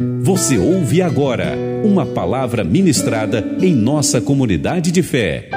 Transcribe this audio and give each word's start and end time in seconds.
Você 0.00 0.56
ouve 0.56 1.02
agora 1.02 1.58
uma 1.82 2.06
palavra 2.06 2.62
ministrada 2.62 3.44
em 3.60 3.74
nossa 3.74 4.20
comunidade 4.20 4.92
de 4.92 5.02
fé. 5.02 5.50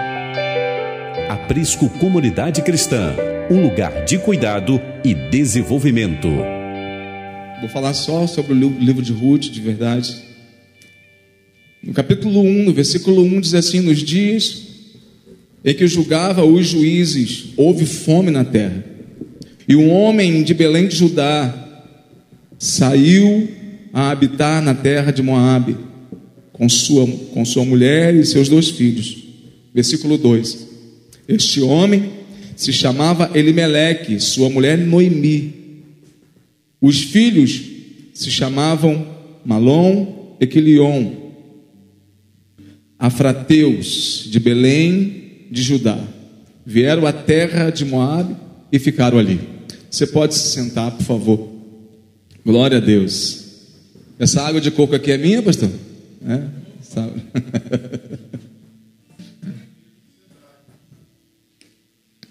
Aprisco 1.30 1.88
Comunidade 2.00 2.64
Cristã, 2.64 3.14
um 3.52 3.62
lugar 3.62 4.04
de 4.04 4.18
cuidado 4.18 4.82
e 5.06 5.14
desenvolvimento. 5.14 6.28
Vou 7.60 7.70
falar 7.70 7.94
só 7.94 8.26
sobre 8.26 8.54
o 8.54 8.56
livro 8.80 9.04
de 9.04 9.14
Ruth, 9.14 9.44
de 9.44 9.62
verdade. 9.62 10.12
No 11.84 11.94
capítulo 11.94 12.42
1, 12.42 12.64
no 12.64 12.74
versículo 12.74 13.22
1, 13.22 13.42
diz 13.42 13.54
assim: 13.54 13.80
Nos 13.80 14.00
dias 14.00 14.64
em 15.64 15.76
que 15.76 15.86
julgava 15.86 16.44
os 16.44 16.66
juízes, 16.66 17.50
houve 17.56 17.86
fome 17.86 18.32
na 18.32 18.44
terra. 18.44 18.84
E 19.68 19.76
um 19.76 19.92
homem 19.92 20.42
de 20.42 20.56
Belém 20.56 20.88
de 20.88 20.96
Judá 20.96 21.54
saiu 22.58 23.61
a 23.94 24.10
habitar 24.10 24.62
na 24.62 24.74
terra 24.74 25.12
de 25.12 25.22
Moabe 25.22 25.76
com 26.54 26.70
sua, 26.70 27.08
com 27.34 27.44
sua 27.44 27.66
mulher 27.66 28.16
e 28.16 28.26
seus 28.26 28.48
dois 28.48 28.70
filhos. 28.70 29.18
Versículo 29.74 30.18
2. 30.18 30.68
Este 31.28 31.62
homem 31.62 32.12
se 32.56 32.72
chamava 32.72 33.32
Elimeleque, 33.34 34.20
sua 34.20 34.50
mulher 34.50 34.78
Noemi. 34.78 35.54
Os 36.80 37.02
filhos 37.02 37.62
se 38.14 38.30
chamavam 38.30 39.08
Malom 39.46 40.36
e 40.40 40.46
Quilion. 40.46 41.12
Afrateus 43.00 44.28
de 44.30 44.40
Belém 44.40 45.48
de 45.50 45.64
Judá. 45.64 46.00
Vieram 46.64 47.08
à 47.08 47.12
terra 47.12 47.72
de 47.72 47.84
Moabe 47.84 48.36
e 48.72 48.78
ficaram 48.78 49.18
ali. 49.18 49.40
Você 49.90 50.06
pode 50.06 50.36
se 50.36 50.50
sentar, 50.50 50.92
por 50.92 51.04
favor. 51.04 51.50
Glória 52.46 52.78
a 52.78 52.82
Deus. 52.82 53.41
Essa 54.22 54.44
água 54.44 54.62
de 54.62 54.70
coco 54.70 54.94
aqui 54.94 55.12
é 55.12 55.18
minha, 55.18 55.42
pastor? 55.42 55.72
É? 56.28 56.44
Sabe? 56.84 57.24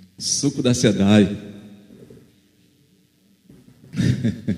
Suco 0.17 0.63
da 0.63 0.73
Sedai. 0.73 1.37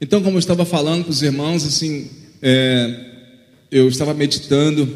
então, 0.00 0.20
como 0.24 0.34
eu 0.34 0.40
estava 0.40 0.64
falando 0.64 1.04
para 1.04 1.12
os 1.12 1.22
irmãos, 1.22 1.64
assim, 1.64 2.10
é, 2.42 3.12
eu 3.70 3.86
estava 3.88 4.12
meditando. 4.12 4.92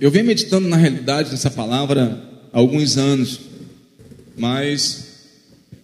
Eu 0.00 0.10
venho 0.10 0.24
meditando 0.24 0.66
na 0.66 0.78
realidade 0.78 1.30
nessa 1.30 1.50
palavra 1.50 2.24
há 2.54 2.58
alguns 2.58 2.96
anos, 2.96 3.38
mas 4.34 5.28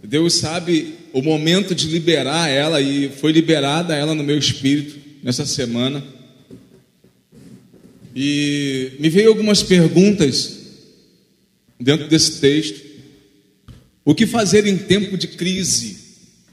Deus 0.03 0.37
sabe 0.37 1.05
o 1.13 1.23
momento 1.23 1.75
de 1.75 1.89
liberar 1.89 2.49
ela 2.49 2.81
e 2.81 3.09
foi 3.09 3.33
liberada 3.33 3.95
ela 3.95 4.15
no 4.15 4.23
meu 4.23 4.39
espírito 4.39 4.99
nessa 5.23 5.47
semana. 5.47 6.05
E 8.15 8.93
me 8.99 9.09
veio 9.09 9.29
algumas 9.29 9.63
perguntas 9.63 10.59
dentro 11.79 12.09
desse 12.09 12.41
texto. 12.41 12.81
O 14.05 14.15
que 14.15 14.27
fazer 14.27 14.67
em 14.67 14.79
tempo 14.79 15.19
de 15.19 15.29
crise? 15.29 15.99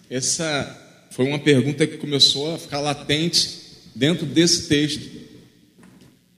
Essa 0.09 1.07
foi 1.11 1.25
uma 1.25 1.39
pergunta 1.39 1.87
que 1.87 1.97
começou 1.97 2.53
a 2.55 2.57
ficar 2.57 2.79
latente 2.79 3.49
dentro 3.95 4.25
desse 4.25 4.67
texto. 4.67 5.09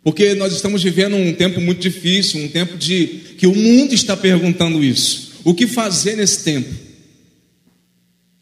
Porque 0.04 0.36
nós 0.36 0.54
estamos 0.54 0.84
vivendo 0.84 1.16
um 1.16 1.34
tempo 1.34 1.60
muito 1.60 1.82
difícil, 1.82 2.42
um 2.42 2.48
tempo 2.48 2.78
de 2.78 3.08
que 3.38 3.48
o 3.48 3.56
mundo 3.56 3.96
está 3.96 4.16
perguntando 4.16 4.84
isso. 4.84 5.32
O 5.44 5.54
que 5.54 5.66
fazer 5.66 6.16
nesse 6.16 6.44
tempo? 6.44 6.85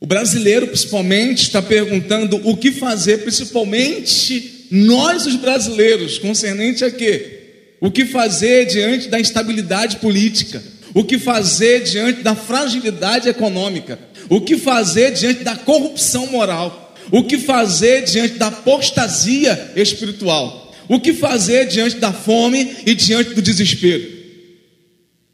O 0.04 0.06
brasileiro, 0.06 0.68
principalmente, 0.68 1.44
está 1.44 1.62
perguntando 1.62 2.36
o 2.44 2.58
que 2.58 2.73
fazer, 2.73 3.20
principalmente 3.20 4.68
nós, 4.70 5.26
os 5.26 5.38
brasileiros, 5.38 6.18
concernente 6.18 6.84
a 6.84 6.92
quê? 6.92 7.78
O 7.80 7.90
que 7.90 8.04
fazer 8.04 8.66
diante 8.66 9.08
da 9.08 9.18
instabilidade 9.18 9.96
política? 9.97 10.62
O 10.94 11.06
que 11.06 11.18
fazer 11.18 11.84
diante 11.84 12.22
da 12.22 12.36
fragilidade 12.36 13.30
econômica? 13.30 13.97
O 14.28 14.41
que 14.41 14.58
fazer 14.58 15.12
diante 15.14 15.41
da 15.41 15.56
corrupção 15.56 16.28
moral? 16.28 16.94
O 17.09 17.24
que 17.24 17.38
fazer 17.38 18.03
diante 18.03 18.38
da 18.38 18.47
apostasia 18.47 19.72
espiritual? 19.74 20.75
O 20.90 21.00
que 21.00 21.14
fazer 21.14 21.66
diante 21.68 21.96
da 21.96 22.12
fome 22.12 22.75
e 22.85 22.94
diante 22.94 23.34
do 23.35 23.41
desespero? 23.41 24.06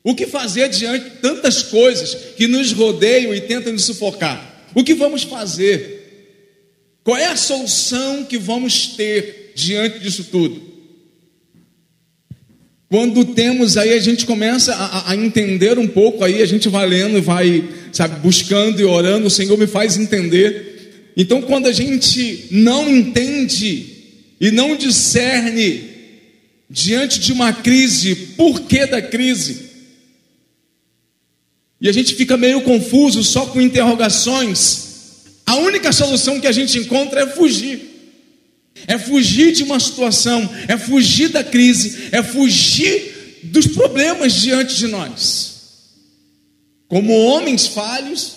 O 0.03 0.13
que 0.13 0.27
fazer 0.27 0.69
diante 0.69 1.05
de 1.05 1.15
tantas 1.21 1.63
coisas 1.63 2.13
que 2.37 2.47
nos 2.47 2.71
rodeiam 2.71 3.33
e 3.33 3.41
tentam 3.41 3.73
nos 3.73 3.85
sufocar? 3.85 4.48
O 4.73 4.83
que 4.83 4.93
vamos 4.93 5.23
fazer? 5.23 5.99
Qual 7.03 7.17
é 7.17 7.25
a 7.25 7.35
solução 7.35 8.23
que 8.23 8.37
vamos 8.37 8.87
ter 8.95 9.53
diante 9.55 9.99
disso 9.99 10.25
tudo? 10.25 10.69
Quando 12.89 13.23
temos 13.23 13.77
aí, 13.77 13.93
a 13.93 13.99
gente 13.99 14.25
começa 14.25 14.73
a, 14.73 15.11
a, 15.11 15.15
entender 15.15 15.77
um 15.77 15.87
pouco, 15.87 16.23
aí 16.23 16.41
a 16.41 16.45
gente 16.45 16.67
vai 16.67 16.87
lendo 16.87 17.21
vai, 17.21 17.63
sabe, 17.91 18.19
buscando 18.19 18.81
e 18.81 18.83
orando, 18.83 19.27
o 19.27 19.29
Senhor 19.29 19.55
me 19.57 19.67
faz 19.67 19.95
entender. 19.95 21.11
Então, 21.15 21.39
quando 21.41 21.67
a 21.67 21.71
gente 21.71 22.47
não 22.49 22.89
entende 22.89 23.85
e 24.41 24.49
não 24.49 24.75
discerne 24.75 25.83
diante 26.67 27.19
de 27.19 27.31
uma 27.31 27.53
crise, 27.53 28.15
por 28.35 28.61
que 28.61 28.85
da 28.87 29.01
crise? 29.01 29.68
E 31.81 31.87
a 31.87 31.91
gente 31.91 32.15
fica 32.15 32.35
meio 32.35 32.61
confuso 32.61 33.23
só 33.23 33.45
com 33.45 33.61
interrogações. 33.61 34.89
A 35.45 35.55
única 35.55 35.91
solução 35.91 36.39
que 36.39 36.47
a 36.47 36.51
gente 36.51 36.77
encontra 36.77 37.21
é 37.21 37.27
fugir. 37.27 37.89
É 38.87 38.97
fugir 38.97 39.51
de 39.51 39.63
uma 39.63 39.79
situação, 39.79 40.49
é 40.67 40.77
fugir 40.77 41.29
da 41.29 41.43
crise, 41.43 42.09
é 42.11 42.21
fugir 42.23 43.41
dos 43.43 43.67
problemas 43.67 44.33
diante 44.33 44.75
de 44.75 44.87
nós. 44.87 45.49
Como 46.87 47.13
homens 47.13 47.67
falhos, 47.67 48.33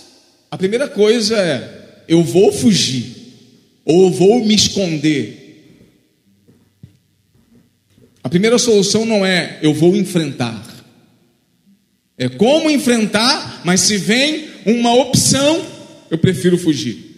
a 0.50 0.58
primeira 0.58 0.88
coisa 0.88 1.36
é: 1.36 2.04
eu 2.08 2.22
vou 2.22 2.52
fugir, 2.52 3.04
ou 3.84 4.10
vou 4.10 4.44
me 4.44 4.54
esconder. 4.54 5.40
A 8.22 8.28
primeira 8.28 8.58
solução 8.58 9.04
não 9.04 9.24
é 9.24 9.58
eu 9.62 9.74
vou 9.74 9.96
enfrentar. 9.96 10.71
É 12.16 12.28
como 12.28 12.70
enfrentar, 12.70 13.62
mas 13.64 13.80
se 13.80 13.96
vem 13.96 14.48
uma 14.66 14.94
opção, 14.94 15.64
eu 16.10 16.18
prefiro 16.18 16.58
fugir. 16.58 17.12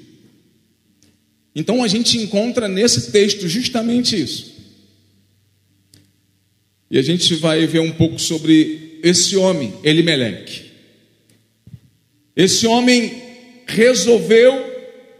Então 1.55 1.83
a 1.83 1.89
gente 1.89 2.19
encontra 2.19 2.69
nesse 2.69 3.13
texto 3.13 3.49
justamente 3.49 4.21
isso. 4.21 4.55
E 6.91 6.99
a 6.99 7.03
gente 7.03 7.35
vai 7.35 7.67
ver 7.67 7.81
um 7.81 7.93
pouco 7.93 8.19
sobre 8.19 9.01
esse 9.03 9.37
homem, 9.37 9.73
Elimeleque. 9.83 10.65
Esse 12.37 12.67
homem 12.67 13.23
resolveu 13.67 14.73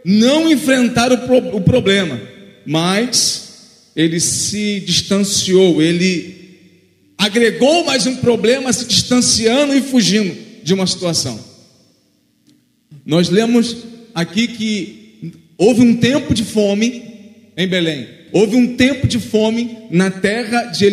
não 0.03 0.51
enfrentar 0.51 1.11
o, 1.11 1.17
pro, 1.19 1.57
o 1.57 1.61
problema, 1.61 2.21
mas 2.65 3.91
ele 3.95 4.19
se 4.19 4.79
distanciou, 4.81 5.81
ele 5.81 6.44
agregou 7.17 7.85
mais 7.85 8.05
um 8.05 8.15
problema 8.17 8.71
se 8.71 8.85
distanciando 8.85 9.75
e 9.75 9.81
fugindo 9.81 10.35
de 10.63 10.73
uma 10.73 10.87
situação. 10.87 11.39
Nós 13.05 13.29
lemos 13.29 13.77
aqui 14.13 14.47
que 14.47 15.33
houve 15.57 15.81
um 15.81 15.95
tempo 15.95 16.33
de 16.33 16.43
fome 16.43 17.03
em 17.55 17.67
Belém, 17.67 18.07
houve 18.31 18.55
um 18.55 18.75
tempo 18.75 19.07
de 19.07 19.19
fome 19.19 19.77
na 19.89 20.09
terra 20.11 20.65
de 20.65 20.85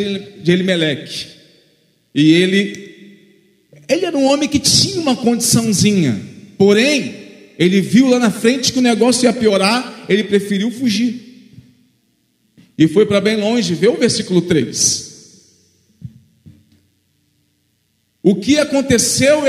Elimeleque, 0.53 1.27
e 2.15 2.33
ele, 2.33 3.69
ele 3.89 4.05
era 4.05 4.17
um 4.17 4.25
homem 4.25 4.49
que 4.49 4.59
tinha 4.59 5.01
uma 5.01 5.17
condiçãozinha, 5.17 6.21
porém, 6.59 7.15
ele 7.59 7.81
viu 7.81 8.09
lá 8.09 8.19
na 8.19 8.31
frente 8.31 8.73
que 8.73 8.79
o 8.79 8.83
negócio 8.83 9.25
ia 9.25 9.33
piorar, 9.33 10.05
ele 10.09 10.25
preferiu 10.25 10.71
fugir. 10.71 11.33
E 12.77 12.89
foi 12.89 13.07
para 13.07 13.21
bem 13.21 13.37
longe, 13.37 13.75
vê 13.75 13.89
o 13.89 13.97
versículo 13.97 14.43
3. 14.43 15.12
O 18.23 18.37
que 18.37 18.59
aconteceu 18.59 19.43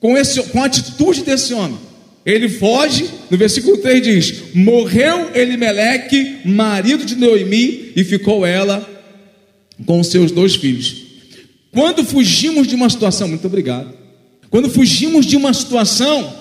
com, 0.00 0.16
esse, 0.16 0.42
com 0.44 0.62
a 0.62 0.66
atitude 0.66 1.22
desse 1.22 1.52
homem? 1.52 1.78
Ele 2.24 2.48
foge, 2.48 3.08
no 3.30 3.36
versículo 3.36 3.78
3 3.78 4.02
diz: 4.02 4.34
Morreu 4.54 5.34
Elimeleque, 5.34 6.38
marido 6.44 7.04
de 7.04 7.16
Noemi, 7.16 7.92
e 7.94 8.04
ficou 8.04 8.46
ela 8.46 8.88
com 9.84 10.02
seus 10.02 10.30
dois 10.30 10.54
filhos. 10.56 11.02
Quando 11.72 12.04
fugimos 12.04 12.66
de 12.66 12.74
uma 12.74 12.88
situação, 12.90 13.28
muito 13.28 13.46
obrigado. 13.46 13.94
Quando 14.50 14.68
fugimos 14.68 15.24
de 15.26 15.36
uma 15.36 15.54
situação, 15.54 16.34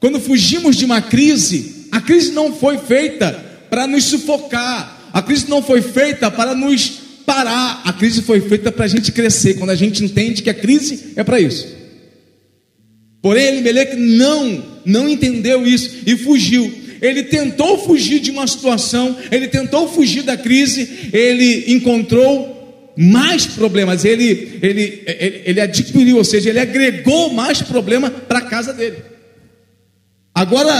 quando 0.00 0.20
fugimos 0.20 0.76
de 0.76 0.84
uma 0.84 1.00
crise, 1.00 1.86
a 1.92 2.00
crise 2.00 2.32
não 2.32 2.52
foi 2.52 2.78
feita 2.78 3.32
para 3.70 3.86
nos 3.86 4.04
sufocar, 4.04 5.10
a 5.12 5.22
crise 5.22 5.48
não 5.48 5.62
foi 5.62 5.80
feita 5.80 6.30
para 6.30 6.54
nos 6.54 7.07
parar. 7.28 7.82
A 7.84 7.92
crise 7.92 8.22
foi 8.22 8.40
feita 8.40 8.72
para 8.72 8.86
a 8.86 8.88
gente 8.88 9.12
crescer. 9.12 9.54
Quando 9.54 9.68
a 9.70 9.74
gente 9.74 10.02
entende 10.02 10.42
que 10.42 10.48
a 10.48 10.54
crise 10.54 11.12
é 11.14 11.22
para 11.22 11.38
isso. 11.38 11.68
Porém, 13.20 13.48
Elimeleque 13.48 13.96
não, 13.96 14.64
não 14.86 15.06
entendeu 15.06 15.66
isso 15.66 15.98
e 16.06 16.16
fugiu. 16.16 16.72
Ele 17.02 17.24
tentou 17.24 17.78
fugir 17.78 18.18
de 18.20 18.30
uma 18.30 18.46
situação, 18.46 19.16
ele 19.30 19.46
tentou 19.46 19.86
fugir 19.88 20.22
da 20.22 20.36
crise, 20.36 21.10
ele 21.12 21.72
encontrou 21.72 22.92
mais 22.96 23.46
problemas, 23.46 24.04
ele, 24.04 24.58
ele, 24.60 25.02
ele, 25.06 25.42
ele 25.44 25.60
adquiriu, 25.60 26.16
ou 26.16 26.24
seja, 26.24 26.48
ele 26.48 26.58
agregou 26.58 27.32
mais 27.32 27.62
problema 27.62 28.10
para 28.10 28.38
a 28.38 28.42
casa 28.42 28.72
dele. 28.72 28.96
Agora, 30.34 30.74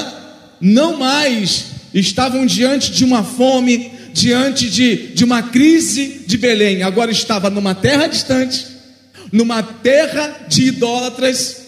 não 0.61 0.97
mais 0.99 1.67
estavam 1.95 2.45
diante 2.45 2.91
de 2.91 3.05
uma 3.05 3.23
fome, 3.23 3.93
diante 4.19 4.69
de, 4.69 4.97
de 5.15 5.25
uma 5.25 5.43
crise 5.43 6.25
de 6.27 6.37
Belém, 6.37 6.83
agora 6.83 7.11
estava 7.13 7.49
numa 7.49 7.73
terra 7.75 8.09
distante, 8.09 8.67
numa 9.31 9.63
terra 9.63 10.47
de 10.49 10.65
idólatras, 10.65 11.63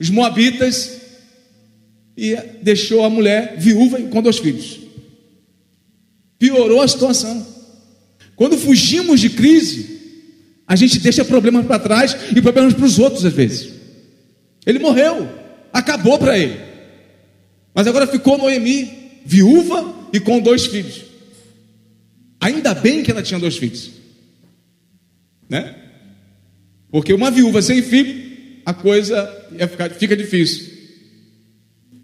os 0.00 0.08
moabitas, 0.08 0.92
e 2.16 2.36
deixou 2.62 3.04
a 3.04 3.10
mulher 3.10 3.56
viúva 3.58 4.00
com 4.00 4.22
dois 4.22 4.38
filhos. 4.38 4.80
Piorou 6.38 6.80
a 6.80 6.88
situação. 6.88 7.46
Quando 8.34 8.56
fugimos 8.56 9.20
de 9.20 9.28
crise, 9.28 10.00
a 10.66 10.74
gente 10.76 10.98
deixa 11.00 11.22
problemas 11.22 11.66
para 11.66 11.78
trás 11.78 12.16
e 12.34 12.40
problemas 12.40 12.72
para 12.72 12.86
os 12.86 12.98
outros 12.98 13.26
às 13.26 13.32
vezes. 13.32 13.74
Ele 14.64 14.78
morreu, 14.78 15.28
acabou 15.70 16.18
para 16.18 16.38
ele. 16.38 16.58
Mas 17.74 17.86
agora 17.86 18.06
ficou 18.06 18.38
Noemi, 18.38 18.90
viúva 19.24 19.94
e 20.12 20.18
com 20.18 20.40
dois 20.40 20.66
filhos. 20.66 21.09
Ainda 22.40 22.74
bem 22.74 23.02
que 23.02 23.10
ela 23.10 23.22
tinha 23.22 23.38
dois 23.38 23.58
filhos, 23.58 23.90
né? 25.48 25.76
Porque 26.90 27.12
uma 27.12 27.30
viúva 27.30 27.60
sem 27.60 27.82
filho, 27.82 28.62
a 28.64 28.72
coisa 28.72 29.26
ficar, 29.70 29.90
fica 29.90 30.16
difícil. 30.16 30.70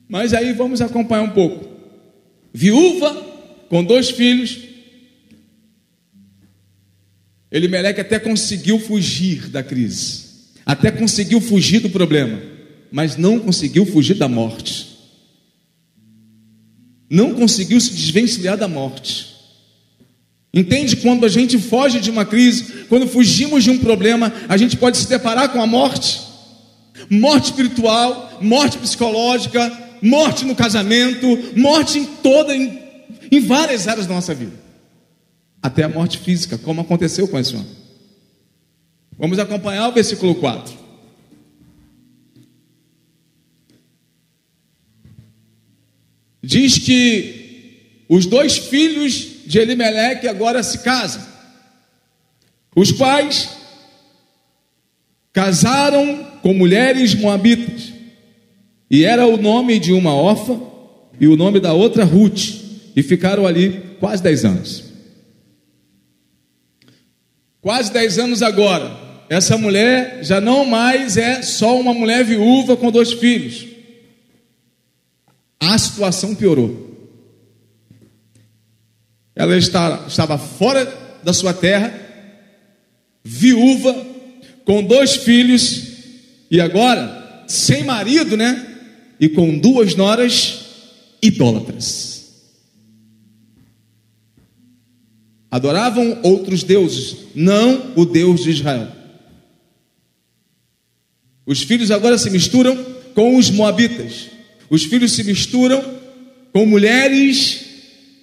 Mas 0.08 0.34
aí 0.34 0.52
vamos 0.52 0.80
acompanhar 0.80 1.22
um 1.22 1.30
pouco. 1.30 1.66
Viúva 2.52 3.14
com 3.68 3.82
dois 3.82 4.10
filhos. 4.10 4.58
Elimeleque 7.50 8.00
até 8.00 8.18
conseguiu 8.18 8.78
fugir 8.78 9.48
da 9.48 9.62
crise, 9.62 10.24
até 10.64 10.90
conseguiu 10.90 11.40
fugir 11.40 11.80
do 11.80 11.88
problema, 11.88 12.42
mas 12.90 13.16
não 13.16 13.38
conseguiu 13.38 13.86
fugir 13.86 14.14
da 14.14 14.28
morte. 14.28 14.94
Não 17.08 17.34
conseguiu 17.34 17.80
se 17.80 17.92
desvencilhar 17.92 18.58
da 18.58 18.66
morte. 18.66 19.35
Entende? 20.52 20.96
Quando 20.96 21.26
a 21.26 21.28
gente 21.28 21.58
foge 21.58 22.00
de 22.00 22.10
uma 22.10 22.24
crise, 22.24 22.86
quando 22.88 23.06
fugimos 23.06 23.62
de 23.62 23.70
um 23.70 23.78
problema, 23.78 24.32
a 24.48 24.56
gente 24.56 24.76
pode 24.76 24.96
se 24.96 25.08
deparar 25.08 25.50
com 25.50 25.60
a 25.60 25.66
morte. 25.66 26.20
Morte 27.10 27.46
espiritual, 27.46 28.38
morte 28.40 28.78
psicológica, 28.78 29.70
morte 30.00 30.44
no 30.44 30.54
casamento, 30.54 31.26
morte 31.56 31.98
em 31.98 32.04
toda, 32.06 32.56
em, 32.56 32.78
em 33.30 33.40
várias 33.40 33.86
áreas 33.86 34.06
da 34.06 34.14
nossa 34.14 34.34
vida. 34.34 34.52
Até 35.62 35.82
a 35.82 35.88
morte 35.88 36.18
física, 36.18 36.56
como 36.56 36.80
aconteceu 36.80 37.28
com 37.28 37.38
esse 37.38 37.54
homem. 37.54 37.66
Vamos 39.18 39.38
acompanhar 39.38 39.88
o 39.88 39.92
versículo 39.92 40.34
4. 40.36 40.86
Diz 46.42 46.78
que 46.78 48.04
os 48.08 48.24
dois 48.24 48.56
filhos 48.56 49.35
de 49.46 49.58
Elimeleque 49.58 50.28
agora 50.28 50.62
se 50.62 50.78
casam. 50.78 51.22
Os 52.74 52.92
pais 52.92 53.56
casaram 55.32 56.24
com 56.42 56.52
mulheres 56.52 57.14
moabitas. 57.14 57.92
E 58.90 59.04
era 59.04 59.26
o 59.26 59.36
nome 59.36 59.78
de 59.78 59.92
uma 59.92 60.14
órfã 60.14 60.60
e 61.20 61.26
o 61.26 61.36
nome 61.36 61.60
da 61.60 61.72
outra 61.72 62.04
Ruth. 62.04 62.64
E 62.94 63.02
ficaram 63.02 63.46
ali 63.46 63.82
quase 64.00 64.22
10 64.22 64.44
anos. 64.44 64.84
Quase 67.60 67.92
10 67.92 68.18
anos 68.18 68.42
agora. 68.42 69.06
Essa 69.28 69.58
mulher 69.58 70.20
já 70.22 70.40
não 70.40 70.64
mais 70.64 71.16
é 71.16 71.42
só 71.42 71.78
uma 71.78 71.92
mulher 71.92 72.24
viúva 72.24 72.76
com 72.76 72.90
dois 72.90 73.12
filhos. 73.12 73.66
A 75.60 75.76
situação 75.76 76.34
piorou. 76.34 76.95
Ela 79.36 79.56
estava 79.56 80.38
fora 80.38 80.92
da 81.22 81.32
sua 81.32 81.52
terra, 81.52 81.94
viúva, 83.22 83.94
com 84.64 84.82
dois 84.82 85.14
filhos, 85.16 85.82
e 86.50 86.60
agora 86.60 87.44
sem 87.46 87.84
marido, 87.84 88.36
né? 88.36 88.72
e 89.18 89.28
com 89.28 89.58
duas 89.58 89.94
noras 89.94 90.64
idólatras. 91.22 92.16
Adoravam 95.50 96.20
outros 96.22 96.62
deuses, 96.62 97.16
não 97.34 97.92
o 97.96 98.04
Deus 98.04 98.42
de 98.42 98.50
Israel. 98.50 98.92
Os 101.46 101.62
filhos 101.62 101.90
agora 101.90 102.18
se 102.18 102.28
misturam 102.30 102.76
com 103.14 103.36
os 103.36 103.50
moabitas. 103.50 104.26
Os 104.68 104.84
filhos 104.84 105.12
se 105.12 105.22
misturam 105.22 105.82
com 106.52 106.66
mulheres 106.66 107.64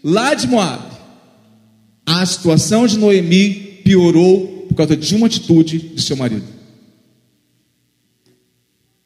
lá 0.04 0.34
de 0.34 0.46
Moab. 0.48 0.93
A 2.06 2.26
situação 2.26 2.86
de 2.86 2.98
Noemi 2.98 3.82
piorou 3.84 4.66
por 4.68 4.76
causa 4.76 4.96
de 4.98 5.16
uma 5.16 5.28
atitude 5.28 5.80
de 5.80 6.02
seu 6.02 6.16
marido. 6.18 6.46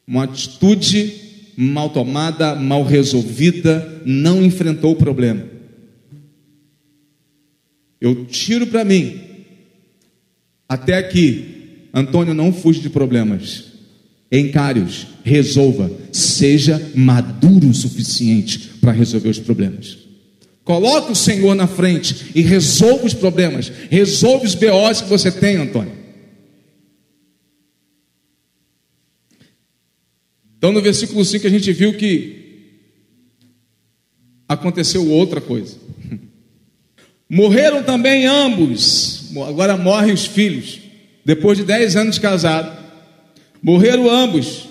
Uma 0.06 0.24
atitude 0.24 1.12
mal 1.56 1.90
tomada, 1.90 2.54
mal 2.54 2.82
resolvida, 2.82 4.00
não 4.06 4.42
enfrentou 4.42 4.92
o 4.92 4.96
problema. 4.96 5.44
Eu 8.00 8.24
tiro 8.26 8.66
para 8.66 8.84
mim. 8.84 9.20
Até 10.68 10.96
aqui, 10.96 11.88
Antônio 11.92 12.32
não 12.32 12.52
fuge 12.52 12.80
de 12.80 12.88
problemas. 12.88 13.64
Encare-os, 14.30 15.06
resolva, 15.24 15.90
seja 16.12 16.92
maduro 16.94 17.68
o 17.68 17.74
suficiente 17.74 18.58
para 18.80 18.92
resolver 18.92 19.30
os 19.30 19.38
problemas. 19.38 20.07
Coloque 20.68 21.12
o 21.12 21.16
Senhor 21.16 21.54
na 21.54 21.66
frente 21.66 22.30
e 22.34 22.42
resolva 22.42 23.06
os 23.06 23.14
problemas, 23.14 23.72
resolva 23.88 24.44
os 24.44 24.54
BOs 24.54 25.00
que 25.00 25.08
você 25.08 25.32
tem, 25.32 25.56
Antônio. 25.56 25.96
Então, 30.58 30.70
no 30.70 30.82
versículo 30.82 31.24
5, 31.24 31.46
a 31.46 31.48
gente 31.48 31.72
viu 31.72 31.96
que 31.96 32.82
aconteceu 34.46 35.08
outra 35.10 35.40
coisa. 35.40 35.74
Morreram 37.30 37.82
também 37.82 38.26
ambos, 38.26 39.34
agora 39.48 39.74
morrem 39.74 40.12
os 40.12 40.26
filhos, 40.26 40.80
depois 41.24 41.56
de 41.56 41.64
10 41.64 41.96
anos 41.96 42.16
de 42.16 42.20
casado. 42.20 42.76
Morreram 43.62 44.10
ambos, 44.10 44.68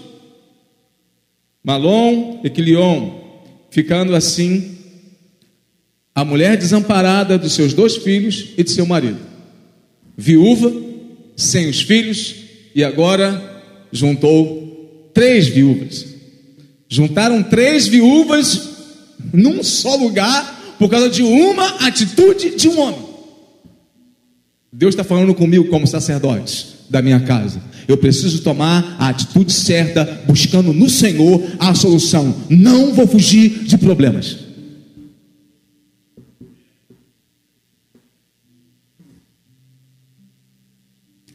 Malom 1.64 2.40
e 2.44 2.52
Quilion, 2.52 3.20
ficando 3.72 4.16
assim 4.16 4.77
a 6.18 6.26
mulher 6.26 6.58
desamparada 6.58 7.38
dos 7.38 7.54
seus 7.54 7.76
dois 7.76 7.98
filhos 7.98 8.48
e 8.58 8.64
de 8.64 8.72
seu 8.72 8.88
marido, 8.88 9.20
viúva, 10.18 10.74
sem 11.36 11.70
os 11.70 11.84
filhos, 11.84 12.34
e 12.74 12.84
agora 12.84 13.62
juntou 13.92 15.12
três 15.14 15.48
viúvas. 15.48 16.08
Juntaram 16.90 17.44
três 17.44 17.88
viúvas 17.88 18.68
num 19.32 19.62
só 19.62 19.96
lugar 19.96 20.76
por 20.80 20.90
causa 20.90 21.08
de 21.08 21.22
uma 21.22 21.86
atitude 21.86 22.56
de 22.56 22.68
um 22.68 22.80
homem. 22.80 23.02
Deus 24.74 24.94
está 24.96 25.04
falando 25.04 25.36
comigo 25.36 25.66
como 25.66 25.86
sacerdote 25.86 26.78
da 26.90 27.00
minha 27.00 27.20
casa. 27.20 27.62
Eu 27.88 27.96
preciso 27.96 28.42
tomar 28.42 28.96
a 28.98 29.10
atitude 29.10 29.54
certa, 29.54 30.24
buscando 30.26 30.74
no 30.74 30.90
Senhor 30.90 31.44
a 31.60 31.76
solução. 31.76 32.36
Não 32.50 32.92
vou 32.92 33.06
fugir 33.06 33.66
de 33.66 33.78
problemas. 33.78 34.47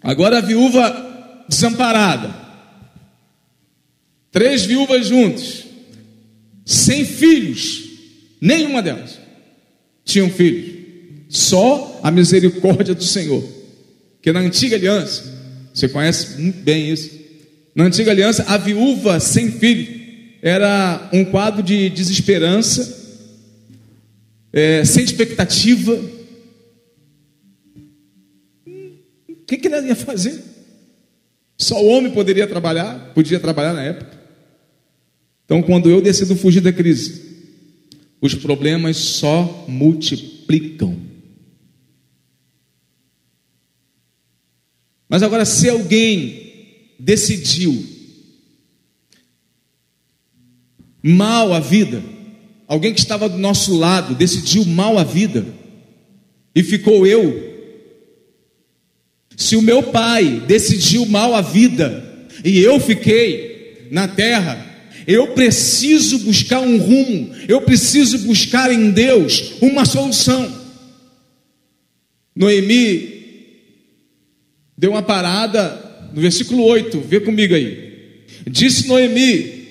Agora 0.03 0.39
a 0.39 0.41
viúva 0.41 1.45
desamparada, 1.49 2.43
Três 4.33 4.65
viúvas 4.65 5.09
juntas, 5.09 5.65
sem 6.65 7.05
filhos, 7.05 7.83
nenhuma 8.41 8.81
delas 8.81 9.19
tinham 10.07 10.31
filhos, 10.31 10.73
só 11.29 12.01
a 12.03 12.11
misericórdia 12.11 12.95
do 12.95 13.05
Senhor. 13.05 13.47
Que 14.23 14.33
na 14.33 14.41
antiga 14.41 14.75
aliança, 14.75 15.23
você 15.73 15.87
conhece 15.87 16.41
muito 16.41 16.63
bem 16.63 16.91
isso. 16.91 17.11
Na 17.75 17.85
antiga 17.85 18.11
aliança, 18.11 18.45
a 18.49 18.57
viúva 18.57 19.21
sem 19.21 19.53
filho 19.53 20.01
era 20.41 21.11
um 21.13 21.27
quadro 21.27 21.63
de 21.63 21.91
desesperança, 21.91 23.21
é, 24.51 24.83
sem 24.83 25.05
expectativa. 25.05 26.01
Que, 29.57 29.69
que 29.69 29.75
ela 29.75 29.87
ia 29.87 29.97
fazer? 29.97 30.43
Só 31.59 31.81
o 31.81 31.87
homem 31.89 32.13
poderia 32.13 32.47
trabalhar, 32.47 33.13
podia 33.15 33.39
trabalhar 33.39 33.75
na 33.75 33.83
época. 33.83 34.19
Então, 35.45 35.63
quando 35.63 35.91
eu 35.91 36.01
decido 36.01 36.35
fugir 36.35 36.61
da 36.61 36.73
crise, 36.73 37.23
os 38.21 38.35
problemas 38.35 38.97
só 38.97 39.65
multiplicam. 39.69 40.99
Mas 45.09 45.23
agora, 45.23 45.45
se 45.45 45.69
alguém 45.69 46.95
decidiu 46.99 47.87
mal 51.03 51.53
a 51.53 51.61
vida, 51.61 52.03
alguém 52.67 52.95
que 52.95 53.01
estava 53.01 53.29
do 53.29 53.37
nosso 53.37 53.77
lado 53.77 54.15
decidiu 54.15 54.65
mal 54.65 54.99
a 54.99 55.05
vida, 55.05 55.45
e 56.55 56.63
ficou 56.63 57.07
eu. 57.07 57.52
Se 59.43 59.57
o 59.57 59.63
meu 59.63 59.83
pai 59.83 60.41
decidiu 60.47 61.05
mal 61.05 61.35
a 61.35 61.41
vida, 61.41 62.29
e 62.45 62.61
eu 62.61 62.79
fiquei 62.79 63.89
na 63.91 64.07
terra, 64.07 64.65
eu 65.05 65.35
preciso 65.35 66.21
buscar 66.21 66.61
um 66.61 66.79
rumo, 66.79 67.35
eu 67.49 67.61
preciso 67.61 68.21
buscar 68.21 68.73
em 68.73 68.93
Deus 68.93 69.55
uma 69.61 69.85
solução. 69.85 70.63
Noemi 72.37 73.11
deu 74.79 74.93
uma 74.93 75.03
parada 75.03 76.11
no 76.15 76.21
versículo 76.21 76.63
8, 76.63 77.01
vê 77.01 77.19
comigo 77.19 77.53
aí. 77.53 78.23
Disse 78.49 78.87
Noemi: 78.87 79.65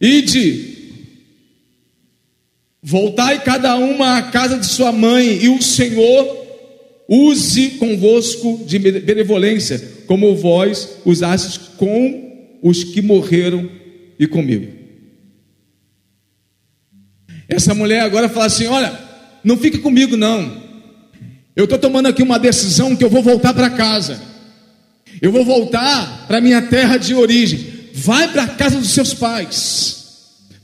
Ide, 0.00 0.94
voltai 2.82 3.44
cada 3.44 3.76
uma 3.76 4.16
à 4.16 4.22
casa 4.22 4.58
de 4.58 4.66
sua 4.66 4.90
mãe, 4.92 5.44
e 5.44 5.50
o 5.50 5.60
Senhor 5.60 6.43
use 7.08 7.70
convosco 7.72 8.62
de 8.66 8.78
benevolência, 8.78 9.80
como 10.06 10.34
vós 10.34 10.98
usastes 11.04 11.58
com 11.76 12.58
os 12.62 12.84
que 12.84 13.02
morreram 13.02 13.68
e 14.18 14.26
comigo. 14.26 14.72
Essa 17.48 17.74
mulher 17.74 18.00
agora 18.00 18.28
fala 18.28 18.46
assim: 18.46 18.66
Olha, 18.66 18.98
não 19.42 19.56
fique 19.56 19.78
comigo, 19.78 20.16
não. 20.16 20.62
Eu 21.54 21.64
estou 21.64 21.78
tomando 21.78 22.06
aqui 22.06 22.22
uma 22.22 22.38
decisão 22.38 22.96
que 22.96 23.04
eu 23.04 23.10
vou 23.10 23.22
voltar 23.22 23.54
para 23.54 23.70
casa. 23.70 24.20
Eu 25.22 25.30
vou 25.30 25.44
voltar 25.44 26.26
para 26.26 26.40
minha 26.40 26.62
terra 26.62 26.96
de 26.96 27.14
origem. 27.14 27.72
Vai 27.94 28.32
para 28.32 28.42
a 28.42 28.48
casa 28.48 28.78
dos 28.78 28.90
seus 28.90 29.14
pais. 29.14 30.04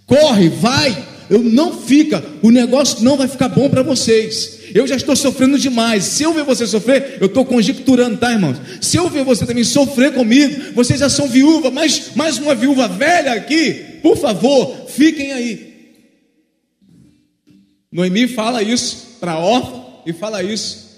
Corre, 0.06 0.48
vai. 0.48 1.06
Eu 1.28 1.42
não 1.42 1.78
fica. 1.78 2.24
O 2.42 2.50
negócio 2.50 3.04
não 3.04 3.16
vai 3.16 3.28
ficar 3.28 3.48
bom 3.48 3.68
para 3.68 3.82
vocês. 3.82 4.59
Eu 4.74 4.86
já 4.86 4.96
estou 4.96 5.16
sofrendo 5.16 5.58
demais. 5.58 6.04
Se 6.04 6.22
eu 6.22 6.32
ver 6.32 6.44
você 6.44 6.66
sofrer, 6.66 7.18
eu 7.20 7.26
estou 7.26 7.44
conjecturando, 7.44 8.16
tá, 8.16 8.32
irmãos? 8.32 8.56
Se 8.80 8.96
eu 8.96 9.08
ver 9.08 9.24
você 9.24 9.46
também 9.46 9.64
sofrer 9.64 10.12
comigo, 10.12 10.72
vocês 10.74 11.00
já 11.00 11.08
são 11.08 11.28
viúva, 11.28 11.70
mas 11.70 12.12
mais 12.14 12.38
uma 12.38 12.54
viúva 12.54 12.88
velha 12.88 13.32
aqui, 13.32 13.98
por 14.02 14.16
favor, 14.16 14.86
fiquem 14.88 15.32
aí. 15.32 15.70
Noemi 17.92 18.28
fala 18.28 18.62
isso 18.62 19.16
para 19.18 19.38
Orfa 19.38 19.82
e 20.06 20.12
fala 20.12 20.42
isso 20.42 20.90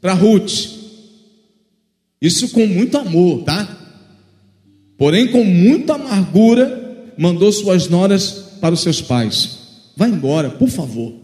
para 0.00 0.14
Ruth. 0.14 0.80
Isso 2.20 2.48
com 2.50 2.66
muito 2.66 2.96
amor, 2.98 3.44
tá? 3.44 3.76
Porém, 4.96 5.28
com 5.28 5.44
muita 5.44 5.94
amargura, 5.94 7.12
mandou 7.16 7.50
suas 7.52 7.88
noras 7.88 8.30
para 8.60 8.74
os 8.74 8.80
seus 8.82 9.00
pais. 9.00 9.58
Vai 9.96 10.10
embora, 10.10 10.50
por 10.50 10.68
favor. 10.68 11.19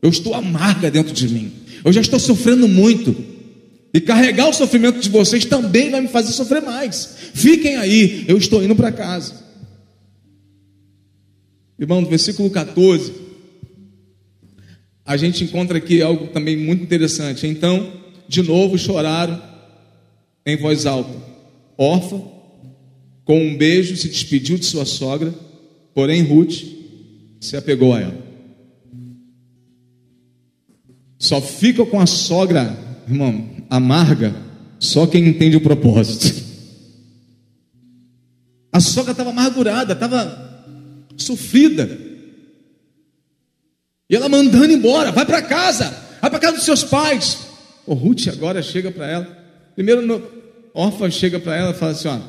Eu 0.00 0.10
estou 0.10 0.34
amarga 0.34 0.90
dentro 0.90 1.12
de 1.12 1.28
mim. 1.28 1.52
Eu 1.84 1.92
já 1.92 2.00
estou 2.00 2.18
sofrendo 2.18 2.68
muito. 2.68 3.14
E 3.92 4.00
carregar 4.00 4.48
o 4.48 4.52
sofrimento 4.52 5.00
de 5.00 5.08
vocês 5.08 5.44
também 5.44 5.90
vai 5.90 6.00
me 6.00 6.08
fazer 6.08 6.32
sofrer 6.32 6.62
mais. 6.62 7.16
Fiquem 7.34 7.76
aí, 7.76 8.24
eu 8.28 8.36
estou 8.36 8.62
indo 8.62 8.76
para 8.76 8.92
casa. 8.92 9.34
Irmão, 11.78 12.00
no 12.00 12.08
versículo 12.08 12.50
14, 12.50 13.12
a 15.04 15.16
gente 15.16 15.44
encontra 15.44 15.78
aqui 15.78 16.02
algo 16.02 16.26
também 16.28 16.56
muito 16.56 16.82
interessante. 16.82 17.46
Então, 17.46 17.92
de 18.28 18.42
novo 18.42 18.76
choraram 18.76 19.40
em 20.44 20.56
voz 20.56 20.84
alta. 20.84 21.14
Orfa, 21.76 22.20
com 23.24 23.40
um 23.40 23.56
beijo, 23.56 23.96
se 23.96 24.08
despediu 24.08 24.58
de 24.58 24.66
sua 24.66 24.84
sogra, 24.84 25.32
porém 25.94 26.22
Ruth 26.22 26.64
se 27.40 27.56
apegou 27.56 27.94
a 27.94 28.00
ela. 28.00 28.27
Só 31.18 31.40
fica 31.42 31.84
com 31.84 31.98
a 31.98 32.06
sogra, 32.06 32.78
irmão, 33.08 33.50
amarga, 33.68 34.34
só 34.78 35.06
quem 35.06 35.26
entende 35.26 35.56
o 35.56 35.60
propósito. 35.60 36.46
A 38.70 38.80
sogra 38.80 39.10
estava 39.10 39.30
amargurada, 39.30 39.94
estava 39.94 40.48
sofrida. 41.16 41.98
E 44.08 44.14
ela 44.14 44.28
mandando 44.28 44.72
embora, 44.72 45.10
vai 45.10 45.26
para 45.26 45.42
casa, 45.42 45.90
vai 46.20 46.30
para 46.30 46.38
casa 46.38 46.56
dos 46.56 46.64
seus 46.64 46.84
pais. 46.84 47.38
O 47.84 47.94
Ruth 47.94 48.28
agora 48.28 48.62
chega 48.62 48.90
para 48.90 49.06
ela. 49.06 49.38
Primeiro, 49.74 50.02
no, 50.02 50.22
órfã 50.72 51.10
chega 51.10 51.40
para 51.40 51.56
ela 51.56 51.70
e 51.72 51.74
fala 51.74 51.92
assim: 51.92 52.08
ó, 52.08 52.20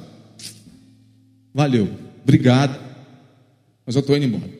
valeu, 1.53 1.87
obrigado, 2.23 2.79
mas 3.85 3.95
eu 3.95 4.01
estou 4.01 4.17
indo 4.17 4.25
embora. 4.25 4.59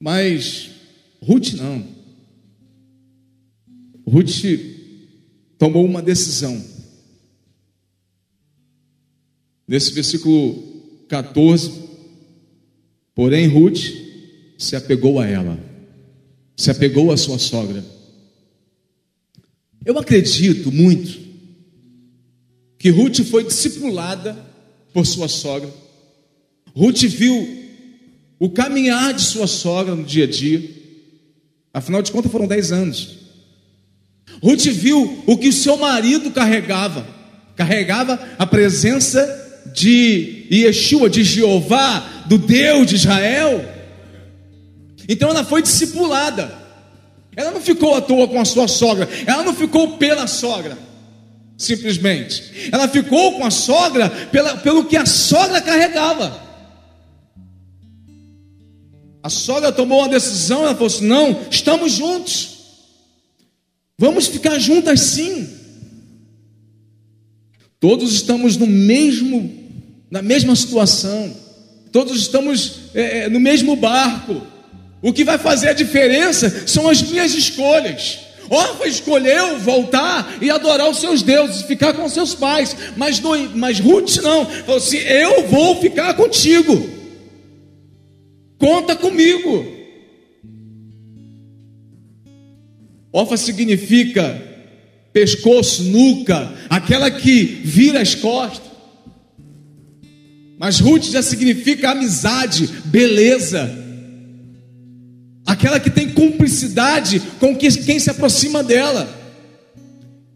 Mas 0.00 0.73
Ruth 1.26 1.54
não. 1.54 1.86
Ruth 4.06 4.42
tomou 5.58 5.84
uma 5.84 6.02
decisão. 6.02 6.62
Nesse 9.66 9.92
versículo 9.92 10.62
14, 11.08 11.70
porém 13.14 13.46
Ruth 13.46 13.80
se 14.58 14.76
apegou 14.76 15.18
a 15.18 15.26
ela, 15.26 15.58
se 16.56 16.70
apegou 16.70 17.10
à 17.10 17.16
sua 17.16 17.38
sogra. 17.38 17.84
Eu 19.84 19.98
acredito 19.98 20.70
muito 20.70 21.24
que 22.78 22.90
Ruth 22.90 23.20
foi 23.20 23.44
discipulada 23.44 24.36
por 24.92 25.06
sua 25.06 25.28
sogra. 25.28 25.72
Ruth 26.74 27.02
viu 27.04 27.64
o 28.38 28.50
caminhar 28.50 29.14
de 29.14 29.22
sua 29.22 29.46
sogra 29.46 29.94
no 29.94 30.04
dia 30.04 30.24
a 30.24 30.26
dia. 30.26 30.73
Afinal 31.74 32.00
de 32.02 32.12
contas, 32.12 32.30
foram 32.30 32.46
dez 32.46 32.70
anos. 32.70 33.18
Ruth 34.40 34.66
viu 34.66 35.24
o 35.26 35.36
que 35.36 35.48
o 35.48 35.52
seu 35.52 35.76
marido 35.76 36.30
carregava. 36.30 37.04
Carregava 37.56 38.18
a 38.38 38.46
presença 38.46 39.62
de 39.74 40.46
Yeshua, 40.52 41.10
de 41.10 41.24
Jeová, 41.24 42.24
do 42.26 42.38
Deus 42.38 42.86
de 42.86 42.94
Israel. 42.94 43.64
Então 45.08 45.30
ela 45.30 45.44
foi 45.44 45.62
discipulada. 45.62 46.62
Ela 47.34 47.50
não 47.50 47.60
ficou 47.60 47.96
à 47.96 48.00
toa 48.00 48.28
com 48.28 48.40
a 48.40 48.44
sua 48.44 48.68
sogra. 48.68 49.08
Ela 49.26 49.42
não 49.42 49.54
ficou 49.54 49.96
pela 49.96 50.28
sogra. 50.28 50.78
Simplesmente. 51.58 52.70
Ela 52.70 52.86
ficou 52.86 53.38
com 53.38 53.44
a 53.44 53.50
sogra 53.50 54.08
pela, 54.30 54.56
pelo 54.58 54.84
que 54.84 54.96
a 54.96 55.06
sogra 55.06 55.60
carregava. 55.60 56.43
A 59.24 59.30
sogra 59.30 59.72
tomou 59.72 60.00
uma 60.00 60.08
decisão, 60.10 60.64
ela 60.64 60.74
falou 60.74 60.88
assim: 60.88 61.06
não, 61.06 61.40
estamos 61.50 61.92
juntos. 61.92 62.58
Vamos 63.96 64.26
ficar 64.26 64.58
juntas 64.58 65.00
sim. 65.00 65.48
Todos 67.80 68.12
estamos 68.12 68.58
no 68.58 68.66
mesmo, 68.66 69.50
na 70.10 70.20
mesma 70.20 70.54
situação. 70.54 71.34
Todos 71.90 72.20
estamos 72.20 72.80
é, 72.92 73.20
é, 73.20 73.28
no 73.30 73.40
mesmo 73.40 73.74
barco. 73.76 74.42
O 75.00 75.10
que 75.10 75.24
vai 75.24 75.38
fazer 75.38 75.70
a 75.70 75.72
diferença 75.72 76.66
são 76.66 76.86
as 76.86 77.00
minhas 77.00 77.32
escolhas. 77.32 78.18
Orfa 78.50 78.86
escolheu 78.86 79.58
voltar 79.58 80.36
e 80.42 80.50
adorar 80.50 80.90
os 80.90 80.98
seus 80.98 81.22
deuses, 81.22 81.62
ficar 81.62 81.94
com 81.94 82.06
seus 82.10 82.34
pais, 82.34 82.76
mas, 82.94 83.22
mas 83.54 83.80
Ruth 83.80 84.16
não, 84.16 84.44
falou 84.44 84.76
assim: 84.76 84.98
eu 84.98 85.48
vou 85.48 85.80
ficar 85.80 86.12
contigo. 86.12 87.03
Conta 88.58 88.96
comigo. 88.96 89.66
Ofa 93.12 93.36
significa 93.36 94.42
pescoço, 95.12 95.84
nuca, 95.84 96.52
aquela 96.68 97.08
que 97.10 97.44
vira 97.64 98.00
as 98.00 98.14
costas. 98.16 98.72
Mas 100.58 100.80
Ruth 100.80 101.04
já 101.04 101.22
significa 101.22 101.90
amizade, 101.90 102.68
beleza. 102.86 103.70
Aquela 105.46 105.78
que 105.78 105.90
tem 105.90 106.08
cumplicidade 106.10 107.20
com 107.38 107.56
quem 107.56 107.98
se 108.00 108.10
aproxima 108.10 108.64
dela. 108.64 109.08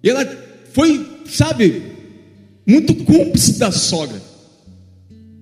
E 0.02 0.08
ela 0.08 0.24
foi, 0.72 1.04
sabe, 1.26 1.82
muito 2.66 2.94
cúmplice 2.94 3.58
da 3.58 3.72
sogra. 3.72 4.20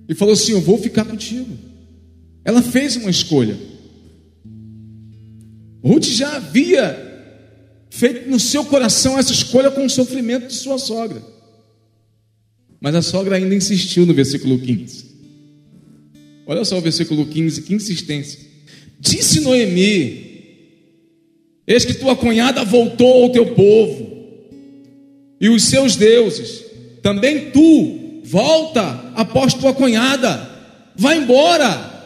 E 0.09 0.15
falou 0.15 0.33
assim: 0.33 0.53
Eu 0.53 0.61
vou 0.61 0.77
ficar 0.77 1.05
contigo. 1.05 1.55
Ela 2.47 2.61
fez 2.61 2.95
uma 2.95 3.09
escolha. 3.09 3.57
Ruth 5.83 6.05
já 6.05 6.37
havia 6.37 6.97
feito 7.89 8.29
no 8.29 8.39
seu 8.39 8.63
coração 8.63 9.19
essa 9.19 9.33
escolha 9.33 9.69
com 9.69 9.85
o 9.85 9.89
sofrimento 9.89 10.47
de 10.47 10.53
sua 10.53 10.77
sogra. 10.77 11.21
Mas 12.79 12.95
a 12.95 13.01
sogra 13.01 13.35
ainda 13.35 13.53
insistiu 13.53 14.05
no 14.05 14.13
versículo 14.13 14.57
15. 14.57 15.07
Olha 16.45 16.63
só 16.63 16.77
o 16.77 16.81
versículo 16.81 17.25
15, 17.25 17.63
que 17.63 17.73
insistência. 17.73 18.39
Disse 18.97 19.41
Noemi: 19.41 20.25
Eis 21.67 21.83
que 21.83 21.95
tua 21.95 22.15
cunhada 22.15 22.63
voltou 22.63 23.23
ao 23.23 23.29
teu 23.29 23.47
povo 23.47 24.09
e 25.41 25.49
os 25.49 25.65
seus 25.65 25.97
deuses. 25.97 26.63
Também 27.01 27.51
tu 27.51 28.21
volta 28.23 29.11
após 29.15 29.53
tua 29.53 29.73
cunhada. 29.73 30.49
Vai 30.95 31.17
embora. 31.17 31.96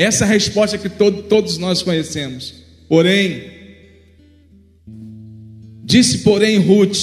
Essa 0.00 0.24
é 0.24 0.26
a 0.26 0.30
resposta 0.30 0.78
que 0.78 0.88
todo, 0.88 1.24
todos 1.24 1.58
nós 1.58 1.82
conhecemos. 1.82 2.54
Porém, 2.88 3.50
disse, 5.84 6.20
porém, 6.20 6.56
Ruth: 6.56 6.96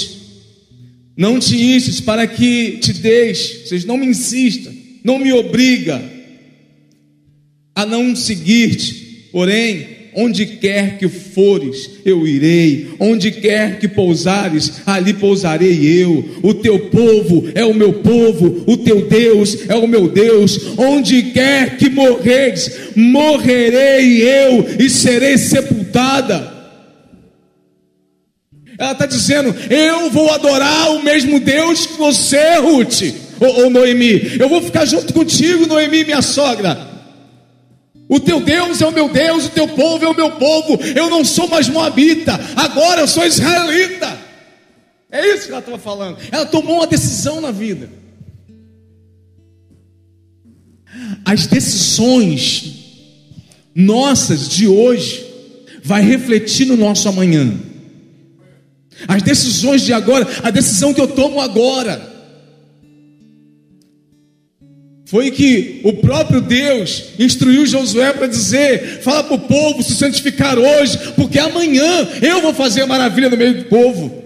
Não 1.15 1.39
te 1.39 1.55
instes 1.55 2.01
para 2.01 2.25
que 2.25 2.79
te 2.79 2.93
deixe, 2.93 3.67
vocês 3.67 3.85
não 3.85 3.97
me 3.97 4.07
insistam, 4.07 4.73
não 5.03 5.19
me 5.19 5.31
obriga 5.31 6.01
a 7.75 7.85
não 7.85 8.15
seguir-te, 8.15 9.29
porém, 9.31 9.96
Onde 10.19 10.47
quer 10.47 10.97
que 10.97 11.07
fores, 11.07 11.91
eu 12.03 12.25
irei. 12.25 12.87
Onde 12.99 13.29
quer 13.29 13.77
que 13.77 13.87
pousares, 13.87 14.81
ali 14.83 15.13
pousarei 15.13 16.01
eu. 16.01 16.27
O 16.41 16.55
teu 16.55 16.89
povo 16.89 17.47
é 17.53 17.63
o 17.63 17.71
meu 17.71 17.93
povo, 17.93 18.63
o 18.65 18.77
teu 18.77 19.07
Deus 19.07 19.69
é 19.69 19.75
o 19.75 19.87
meu 19.87 20.07
Deus. 20.07 20.75
Onde 20.75 21.21
quer 21.21 21.77
que 21.77 21.87
morreres, 21.87 22.95
morrerei 22.95 24.23
eu 24.23 24.65
e 24.79 24.89
serei 24.89 25.37
sepultada. 25.37 26.51
Ela 28.79 28.93
está 28.93 29.05
dizendo: 29.05 29.55
Eu 29.69 30.09
vou 30.09 30.31
adorar 30.31 30.95
o 30.95 31.03
mesmo 31.03 31.39
Deus 31.39 31.85
que 31.85 31.93
você, 31.93 32.55
Ruth, 32.55 33.03
ou, 33.39 33.65
ou 33.65 33.69
Noemi. 33.69 34.35
Eu 34.39 34.49
vou 34.49 34.63
ficar 34.63 34.85
junto 34.85 35.13
contigo, 35.13 35.67
Noemi, 35.67 36.05
minha 36.05 36.23
sogra. 36.23 36.86
O 38.09 38.19
teu 38.19 38.39
Deus 38.39 38.81
é 38.81 38.85
o 38.85 38.91
meu 38.91 39.09
Deus, 39.09 39.45
o 39.45 39.49
teu 39.49 39.67
povo 39.67 40.05
é 40.05 40.07
o 40.07 40.15
meu 40.15 40.31
povo. 40.31 40.79
Eu 40.95 41.09
não 41.09 41.25
sou 41.25 41.47
mais 41.47 41.67
moabita, 41.67 42.39
agora 42.55 43.01
eu 43.01 43.07
sou 43.07 43.25
israelita. 43.25 44.17
É 45.11 45.25
isso 45.33 45.45
que 45.45 45.51
ela 45.51 45.59
estava 45.59 45.77
falando. 45.77 46.17
Ela 46.31 46.45
tomou 46.45 46.77
uma 46.77 46.87
decisão 46.87 47.41
na 47.41 47.51
vida. 47.51 47.89
As 51.25 51.45
decisões 51.47 52.75
nossas 53.75 54.47
de 54.49 54.67
hoje 54.67 55.25
vai 55.83 56.01
refletir 56.01 56.65
no 56.65 56.77
nosso 56.77 57.07
amanhã. 57.07 57.53
As 59.07 59.21
decisões 59.21 59.83
de 59.83 59.93
agora, 59.93 60.27
a 60.43 60.49
decisão 60.49 60.93
que 60.93 61.01
eu 61.01 61.07
tomo 61.07 61.39
agora 61.39 62.16
foi 65.07 65.31
que 65.31 65.79
o 65.83 65.93
próprio 65.93 66.41
Deus 66.41 67.05
instruiu 67.17 67.65
Josué 67.65 68.11
para 68.11 68.27
dizer: 68.27 68.99
fala 69.01 69.23
para 69.23 69.35
o 69.35 69.39
povo 69.39 69.81
se 69.81 69.95
santificar 69.95 70.59
hoje, 70.59 70.97
porque 71.15 71.39
amanhã 71.39 72.07
eu 72.21 72.41
vou 72.41 72.53
fazer 72.53 72.81
a 72.81 72.87
maravilha 72.87 73.29
no 73.29 73.37
meio 73.37 73.55
do 73.55 73.63
povo. 73.65 74.23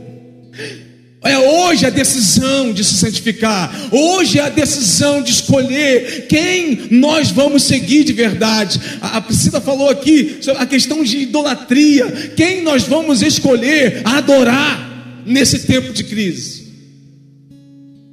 É 1.24 1.38
hoje 1.38 1.86
a 1.86 1.92
decisão 1.92 2.74
de 2.74 2.84
se 2.84 2.96
santificar, 2.96 3.72
hoje 3.92 4.40
é 4.40 4.42
a 4.42 4.50
decisão 4.50 5.22
de 5.22 5.30
escolher 5.30 6.26
quem 6.28 6.88
nós 6.90 7.30
vamos 7.30 7.62
seguir 7.62 8.04
de 8.04 8.12
verdade. 8.12 8.82
A 9.00 9.22
Priscila 9.22 9.62
falou 9.62 9.88
aqui 9.88 10.38
sobre 10.42 10.64
a 10.64 10.66
questão 10.66 11.04
de 11.04 11.20
idolatria, 11.20 12.34
quem 12.36 12.64
nós 12.64 12.82
vamos 12.82 13.22
escolher 13.22 14.02
adorar 14.04 15.22
nesse 15.24 15.60
tempo 15.60 15.94
de 15.94 16.04
crise. 16.06 16.61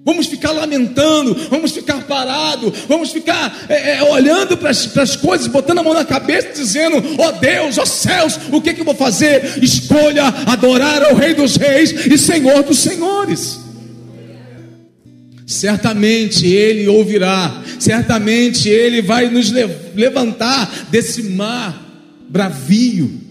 Vamos 0.08 0.24
ficar 0.24 0.52
lamentando, 0.52 1.34
vamos 1.50 1.70
ficar 1.70 2.04
parado, 2.04 2.72
vamos 2.88 3.10
ficar 3.10 3.66
é, 3.68 3.98
é, 3.98 4.02
olhando 4.04 4.56
para 4.56 4.70
as 4.70 5.16
coisas, 5.16 5.46
botando 5.46 5.80
a 5.80 5.82
mão 5.82 5.92
na 5.92 6.02
cabeça, 6.02 6.48
dizendo: 6.54 6.96
ó 7.18 7.28
oh 7.28 7.32
Deus, 7.32 7.76
ó 7.76 7.82
oh 7.82 7.86
céus, 7.86 8.40
o 8.50 8.58
que, 8.58 8.72
que 8.72 8.80
eu 8.80 8.86
vou 8.86 8.94
fazer? 8.94 9.62
Escolha 9.62 10.24
adorar 10.46 11.02
ao 11.02 11.14
Rei 11.14 11.34
dos 11.34 11.56
Reis 11.56 12.06
e 12.06 12.16
Senhor 12.16 12.62
dos 12.62 12.78
Senhores. 12.78 13.60
Certamente 15.46 16.46
Ele 16.46 16.88
ouvirá, 16.88 17.62
certamente 17.78 18.66
Ele 18.66 19.02
vai 19.02 19.28
nos 19.28 19.52
levantar 19.94 20.86
desse 20.90 21.22
mar 21.24 21.84
bravio 22.30 23.27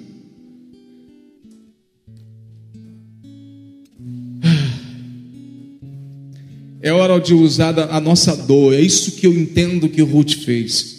É 6.81 6.91
hora 6.91 7.19
de 7.19 7.33
usar 7.33 7.77
a 7.79 7.99
nossa 7.99 8.35
dor. 8.35 8.73
É 8.73 8.81
isso 8.81 9.13
que 9.13 9.25
eu 9.25 9.33
entendo 9.33 9.89
que 9.89 10.01
Ruth 10.01 10.33
fez. 10.33 10.95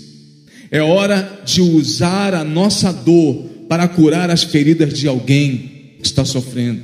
É 0.71 0.83
hora 0.83 1.43
de 1.45 1.61
usar 1.61 2.35
a 2.35 2.45
nossa 2.45 2.93
dor 2.93 3.45
para 3.69 3.87
curar 3.87 4.31
as 4.31 4.43
feridas 4.43 4.99
de 4.99 5.07
alguém 5.07 5.71
que 6.01 6.07
está 6.07 6.25
sofrendo. 6.25 6.83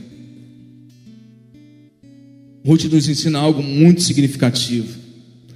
Ruth 2.64 2.84
nos 2.84 3.08
ensina 3.08 3.38
algo 3.38 3.62
muito 3.62 4.02
significativo: 4.02 4.88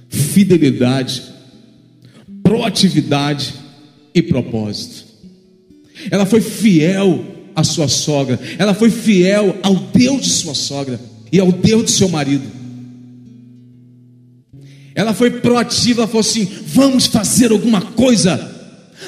fidelidade, 0.09 1.23
proatividade 2.43 3.53
e 4.13 4.21
propósito. 4.21 5.05
Ela 6.11 6.25
foi 6.25 6.41
fiel 6.41 7.25
à 7.55 7.63
sua 7.63 7.87
sogra, 7.87 8.39
ela 8.57 8.73
foi 8.73 8.89
fiel 8.89 9.57
ao 9.63 9.75
Deus 9.75 10.21
de 10.21 10.29
sua 10.29 10.53
sogra 10.53 10.99
e 11.31 11.39
ao 11.39 11.51
Deus 11.51 11.85
de 11.85 11.91
seu 11.91 12.09
marido. 12.09 12.58
Ela 14.99 15.13
foi 15.13 15.31
proativa, 15.31 16.05
falou 16.05 16.19
assim: 16.19 16.45
vamos 16.65 17.05
fazer 17.05 17.53
alguma 17.53 17.79
coisa. 17.79 18.57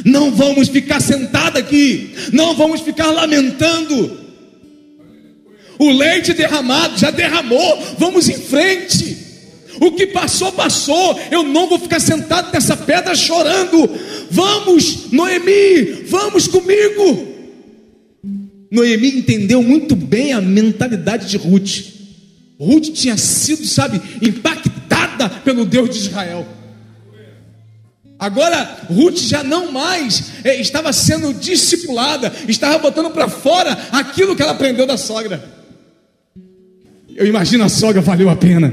Não 0.05 0.31
vamos 0.31 0.69
ficar 0.69 1.01
sentada 1.01 1.59
aqui, 1.59 2.11
não 2.31 2.55
vamos 2.55 2.79
ficar 2.79 3.11
lamentando. 3.11 4.17
O 5.77 5.91
leite 5.91 6.31
derramado 6.33 6.97
já 6.97 7.11
derramou, 7.11 7.95
vamos 7.99 8.29
em 8.29 8.37
frente. 8.37 9.17
O 9.81 9.91
que 9.91 10.07
passou, 10.07 10.53
passou. 10.53 11.19
Eu 11.29 11.43
não 11.43 11.67
vou 11.67 11.77
ficar 11.77 11.99
sentado 11.99 12.53
nessa 12.53 12.77
pedra 12.77 13.13
chorando. 13.13 13.89
Vamos, 14.29 15.11
Noemi, 15.11 16.05
vamos 16.07 16.47
comigo. 16.47 17.27
Noemi 18.71 19.17
entendeu 19.17 19.61
muito 19.61 19.93
bem 19.93 20.31
a 20.31 20.39
mentalidade 20.39 21.27
de 21.27 21.35
Ruth. 21.35 21.81
Ruth 22.57 22.93
tinha 22.93 23.17
sido, 23.17 23.65
sabe, 23.65 23.99
impactada 24.21 24.80
pelo 25.29 25.65
Deus 25.65 25.89
de 25.89 25.97
Israel. 25.97 26.47
Agora, 28.21 28.85
Ruth 28.87 29.17
já 29.17 29.43
não 29.43 29.71
mais 29.71 30.31
eh, 30.43 30.61
estava 30.61 30.93
sendo 30.93 31.33
discipulada, 31.33 32.31
estava 32.47 32.77
botando 32.77 33.09
para 33.09 33.27
fora 33.27 33.71
aquilo 33.91 34.35
que 34.35 34.43
ela 34.43 34.51
aprendeu 34.51 34.85
da 34.85 34.95
sogra. 34.95 35.43
Eu 37.15 37.25
imagino 37.25 37.63
a 37.63 37.69
sogra, 37.69 37.99
valeu 37.99 38.29
a 38.29 38.35
pena. 38.35 38.71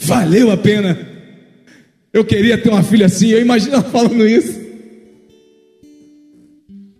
Valeu 0.00 0.50
a 0.50 0.56
pena. 0.56 0.98
Eu 2.12 2.24
queria 2.24 2.58
ter 2.58 2.70
uma 2.70 2.82
filha 2.82 3.06
assim, 3.06 3.28
eu 3.28 3.40
imagino 3.40 3.74
ela 3.74 3.84
falando 3.84 4.26
isso. 4.26 4.60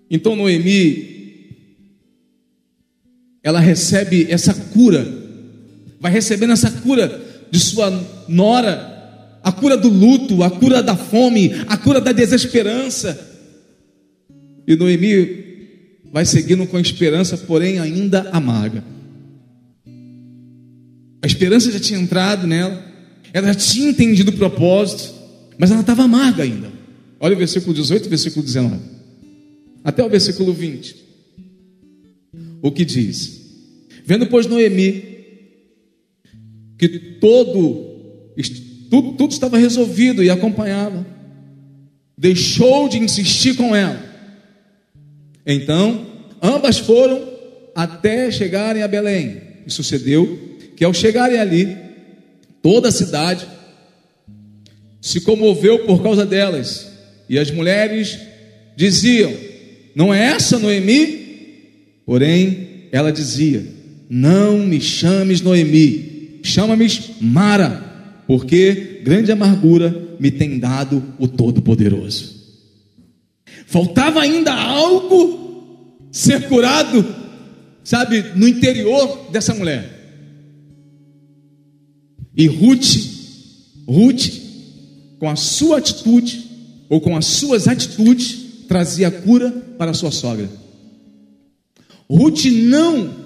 Então 0.09 0.37
Noemi, 0.37 1.57
ela 3.43 3.59
recebe 3.59 4.29
essa 4.31 4.55
cura, 4.55 5.05
vai 5.99 6.13
recebendo 6.13 6.53
essa 6.53 6.71
cura 6.71 7.32
de 7.53 7.61
sua 7.61 7.91
nora, 8.27 9.39
a 9.45 9.53
cura 9.53 9.77
do 9.77 9.91
luto, 9.91 10.43
a 10.43 10.51
cura 10.51 10.83
da 10.83 10.97
fome, 10.97 11.53
a 11.69 11.77
cura 11.77 12.01
da 12.01 12.11
desesperança. 12.11 13.29
E 14.67 14.75
Noemi 14.75 15.43
vai 16.11 16.25
seguindo 16.25 16.67
com 16.67 16.79
esperança, 16.79 17.37
porém 17.37 17.79
ainda 17.79 18.31
amarga. 18.31 18.83
A 21.23 21.27
esperança 21.27 21.71
já 21.71 21.79
tinha 21.79 22.01
entrado 22.01 22.47
nela, 22.47 22.83
ela 23.35 23.49
já 23.49 23.55
tinha 23.55 23.91
entendido 23.91 24.31
o 24.31 24.37
propósito, 24.37 25.13
mas 25.59 25.71
ela 25.71 25.83
estava 25.83 26.05
amarga 26.05 26.45
ainda. 26.45 26.73
Olha 27.21 27.35
o 27.35 27.39
versículo 27.39 27.75
18 27.75 28.07
e 28.07 28.09
versículo 28.09 28.47
19, 28.47 28.77
até 29.85 30.03
o 30.03 30.09
versículo 30.09 30.55
20. 30.55 30.97
O 32.63 32.73
que 32.73 32.85
diz? 32.87 33.43
Vendo, 34.07 34.27
pois, 34.27 34.47
Noemi 34.47 35.12
que 36.89 36.99
todo, 36.99 38.35
tudo, 38.91 39.13
tudo 39.13 39.33
estava 39.33 39.59
resolvido 39.59 40.23
e 40.23 40.31
acompanhava. 40.31 41.07
Deixou 42.17 42.89
de 42.89 42.99
insistir 42.99 43.55
com 43.57 43.75
ela. 43.75 44.01
Então, 45.47 46.07
ambas 46.41 46.79
foram 46.79 47.23
até 47.75 48.31
chegarem 48.31 48.83
a 48.83 48.89
Belém. 48.89 49.41
E 49.67 49.71
sucedeu 49.71 50.59
que 50.77 50.85
ao 50.85 50.93
chegarem 50.93 51.39
ali, 51.39 51.77
toda 52.61 52.89
a 52.89 52.93
cidade 52.93 53.47
se 55.01 55.21
comoveu 55.21 55.81
por 55.81 56.03
causa 56.03 56.27
delas. 56.27 56.91
E 57.29 57.39
as 57.39 57.51
mulheres 57.51 58.19
diziam: 58.77 59.33
Não 59.95 60.13
é 60.13 60.25
essa 60.27 60.59
Noemi? 60.59 61.23
Porém, 62.05 62.89
ela 62.91 63.13
dizia: 63.13 63.65
Não 64.09 64.59
me 64.59 64.81
chames 64.81 65.41
Noemi, 65.41 66.12
chama-me 66.43 66.87
Mara, 67.21 68.25
porque 68.27 69.01
grande 69.05 69.33
amargura 69.33 70.17
me 70.19 70.31
tem 70.31 70.59
dado 70.59 71.03
o 71.19 71.27
Todo-Poderoso. 71.27 72.43
Faltava 73.67 74.21
ainda 74.21 74.53
algo 74.53 76.07
ser 76.11 76.49
curado, 76.49 77.05
sabe, 77.83 78.23
no 78.37 78.47
interior 78.47 79.31
dessa 79.31 79.55
mulher. 79.55 80.01
E 82.37 82.47
Ruth, 82.47 82.97
Ruth, 83.87 84.29
com 85.19 85.29
a 85.29 85.37
sua 85.37 85.79
atitude, 85.79 86.51
ou 86.89 87.01
com 87.01 87.17
as 87.17 87.27
suas 87.27 87.67
atitudes, 87.69 88.39
trazia 88.69 89.11
cura 89.11 89.51
para 89.79 89.95
sua 89.95 90.11
sogra. 90.11 90.49
Ruth 92.09 92.45
não, 92.45 93.22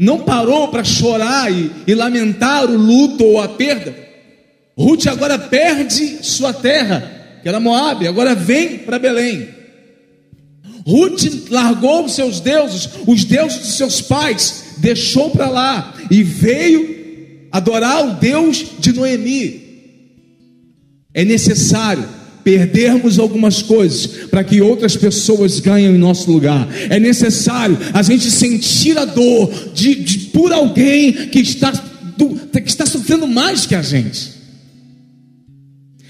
não 0.00 0.20
parou 0.20 0.68
para 0.68 0.82
chorar 0.82 1.52
e, 1.52 1.70
e 1.86 1.94
lamentar 1.94 2.64
o 2.64 2.74
luto 2.74 3.22
ou 3.22 3.38
a 3.38 3.48
perda. 3.48 3.94
Ruth 4.74 5.06
agora 5.06 5.38
perde 5.38 6.20
sua 6.22 6.54
terra, 6.54 7.38
que 7.42 7.48
era 7.48 7.60
Moabe, 7.60 8.08
agora 8.08 8.34
vem 8.34 8.78
para 8.78 8.98
Belém. 8.98 9.50
Ruth 10.86 11.50
largou 11.50 12.06
os 12.06 12.14
seus 12.14 12.40
deuses, 12.40 12.88
os 13.06 13.24
deuses 13.24 13.60
de 13.60 13.72
seus 13.72 14.00
pais, 14.00 14.76
deixou 14.78 15.28
para 15.28 15.50
lá 15.50 15.94
e 16.10 16.22
veio 16.22 17.48
adorar 17.52 18.08
o 18.08 18.14
Deus 18.14 18.64
de 18.78 18.94
Noemi. 18.94 19.60
É 21.12 21.26
necessário 21.26 22.08
perdermos 22.44 23.18
algumas 23.18 23.62
coisas 23.62 24.06
para 24.30 24.44
que 24.44 24.60
outras 24.60 24.96
pessoas 24.96 25.60
ganhem 25.60 25.94
em 25.94 25.98
nosso 25.98 26.30
lugar. 26.30 26.68
É 26.88 26.98
necessário 26.98 27.78
a 27.92 28.02
gente 28.02 28.30
sentir 28.30 28.96
a 28.98 29.04
dor 29.04 29.52
de, 29.74 29.94
de 29.94 30.18
por 30.26 30.52
alguém 30.52 31.12
que 31.12 31.40
está, 31.40 31.70
do, 32.16 32.30
que 32.50 32.68
está 32.68 32.86
sofrendo 32.86 33.26
mais 33.26 33.66
que 33.66 33.74
a 33.74 33.82
gente. 33.82 34.40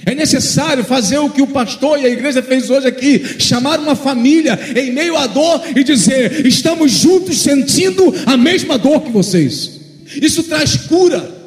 É 0.07 0.15
necessário 0.15 0.83
fazer 0.83 1.19
o 1.19 1.29
que 1.29 1.43
o 1.43 1.47
pastor 1.47 1.99
e 1.99 2.07
a 2.07 2.09
igreja 2.09 2.43
fez 2.43 2.71
hoje 2.71 2.87
aqui: 2.87 3.23
chamar 3.39 3.79
uma 3.79 3.95
família 3.95 4.59
em 4.75 4.93
meio 4.93 5.17
à 5.17 5.27
dor 5.27 5.63
e 5.77 5.85
dizer: 5.85 6.47
estamos 6.47 6.93
juntos 6.93 7.39
sentindo 7.41 8.15
a 8.25 8.37
mesma 8.37 8.79
dor 8.79 9.03
que 9.03 9.11
vocês. 9.11 9.79
Isso 10.21 10.45
traz 10.45 10.77
cura. 10.77 11.39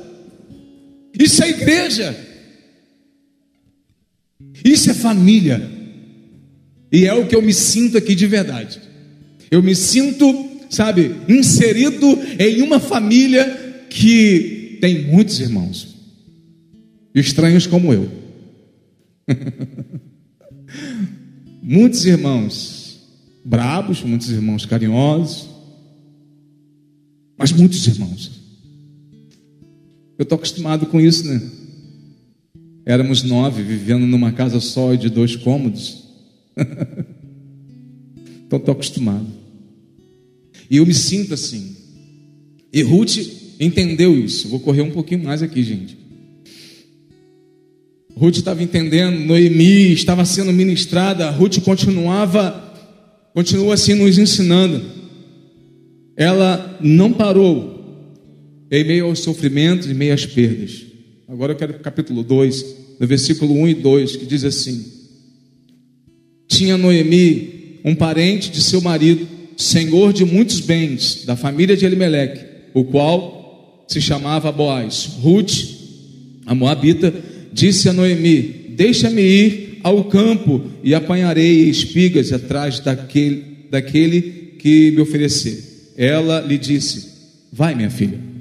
Isso 1.17 1.43
é 1.43 1.49
igreja. 1.49 2.15
Isso 4.63 4.89
é 4.89 4.93
família. 4.93 5.69
E 6.91 7.05
é 7.05 7.13
o 7.13 7.27
que 7.27 7.35
eu 7.35 7.41
me 7.41 7.53
sinto 7.53 7.97
aqui 7.97 8.15
de 8.15 8.27
verdade. 8.27 8.79
Eu 9.49 9.61
me 9.61 9.75
sinto, 9.75 10.25
sabe, 10.69 11.15
inserido 11.27 12.07
em 12.39 12.61
uma 12.61 12.79
família 12.79 13.85
que 13.89 14.77
tem 14.79 15.03
muitos 15.03 15.39
irmãos, 15.39 15.95
estranhos 17.13 17.67
como 17.67 17.93
eu. 17.93 18.09
muitos 21.61 22.05
irmãos 22.05 22.83
brabos, 23.43 24.01
muitos 24.01 24.29
irmãos 24.29 24.65
carinhosos, 24.65 25.49
mas 27.37 27.51
muitos 27.51 27.85
irmãos. 27.87 28.31
Eu 30.17 30.23
estou 30.23 30.35
acostumado 30.37 30.85
com 30.85 30.99
isso, 30.99 31.27
né? 31.27 31.41
Éramos 32.85 33.23
nove, 33.23 33.63
vivendo 33.63 34.05
numa 34.05 34.31
casa 34.31 34.59
só 34.59 34.93
de 34.93 35.09
dois 35.09 35.35
cômodos. 35.35 36.03
então 38.45 38.59
estou 38.59 38.73
acostumado. 38.73 39.27
E 40.69 40.77
eu 40.77 40.85
me 40.85 40.93
sinto 40.93 41.33
assim. 41.33 41.75
E 42.71 42.81
Ruth 42.81 43.17
entendeu 43.59 44.17
isso. 44.17 44.49
Vou 44.49 44.59
correr 44.59 44.81
um 44.81 44.91
pouquinho 44.91 45.23
mais 45.23 45.41
aqui, 45.41 45.63
gente. 45.63 45.97
Ruth 48.15 48.37
estava 48.37 48.61
entendendo, 48.61 49.25
Noemi 49.25 49.91
estava 49.91 50.23
sendo 50.23 50.53
ministrada, 50.53 51.29
Ruth 51.31 51.59
continuava, 51.61 52.73
continua 53.33 53.73
assim 53.73 53.95
nos 53.95 54.17
ensinando. 54.17 54.83
Ela 56.15 56.77
não 56.79 57.11
parou 57.11 57.73
em 58.69 58.83
meio 58.83 59.05
aos 59.05 59.19
sofrimentos, 59.19 59.89
em 59.89 59.93
meio 59.93 60.13
às 60.13 60.25
perdas. 60.25 60.92
Agora 61.33 61.53
eu 61.53 61.55
quero 61.55 61.73
capítulo 61.79 62.21
2, 62.21 62.65
no 62.99 63.07
versículo 63.07 63.55
1 63.55 63.69
e 63.69 63.73
2, 63.73 64.15
que 64.17 64.25
diz 64.27 64.43
assim: 64.43 64.85
Tinha 66.47 66.77
Noemi 66.77 67.79
um 67.83 67.95
parente 67.95 68.51
de 68.51 68.61
seu 68.61 68.79
marido, 68.79 69.27
senhor 69.57 70.13
de 70.13 70.23
muitos 70.25 70.59
bens, 70.59 71.23
da 71.25 71.35
família 71.35 71.75
de 71.75 71.87
Elimeleque, 71.87 72.45
o 72.71 72.83
qual 72.83 73.83
se 73.87 73.99
chamava 73.99 74.51
Boaz. 74.51 75.09
Ruth, 75.21 75.53
a 76.45 76.53
moabita, 76.53 77.11
disse 77.51 77.89
a 77.89 77.93
Noemi: 77.93 78.67
Deixa-me 78.77 79.23
ir 79.23 79.79
ao 79.81 80.03
campo 80.03 80.61
e 80.83 80.93
apanharei 80.93 81.67
espigas 81.67 82.31
atrás 82.31 82.79
daquele, 82.79 83.65
daquele 83.71 84.21
que 84.59 84.91
me 84.91 85.01
oferecer. 85.01 85.93
Ela 85.97 86.41
lhe 86.41 86.59
disse: 86.59 87.09
Vai, 87.51 87.73
minha 87.73 87.89
filha. 87.89 88.32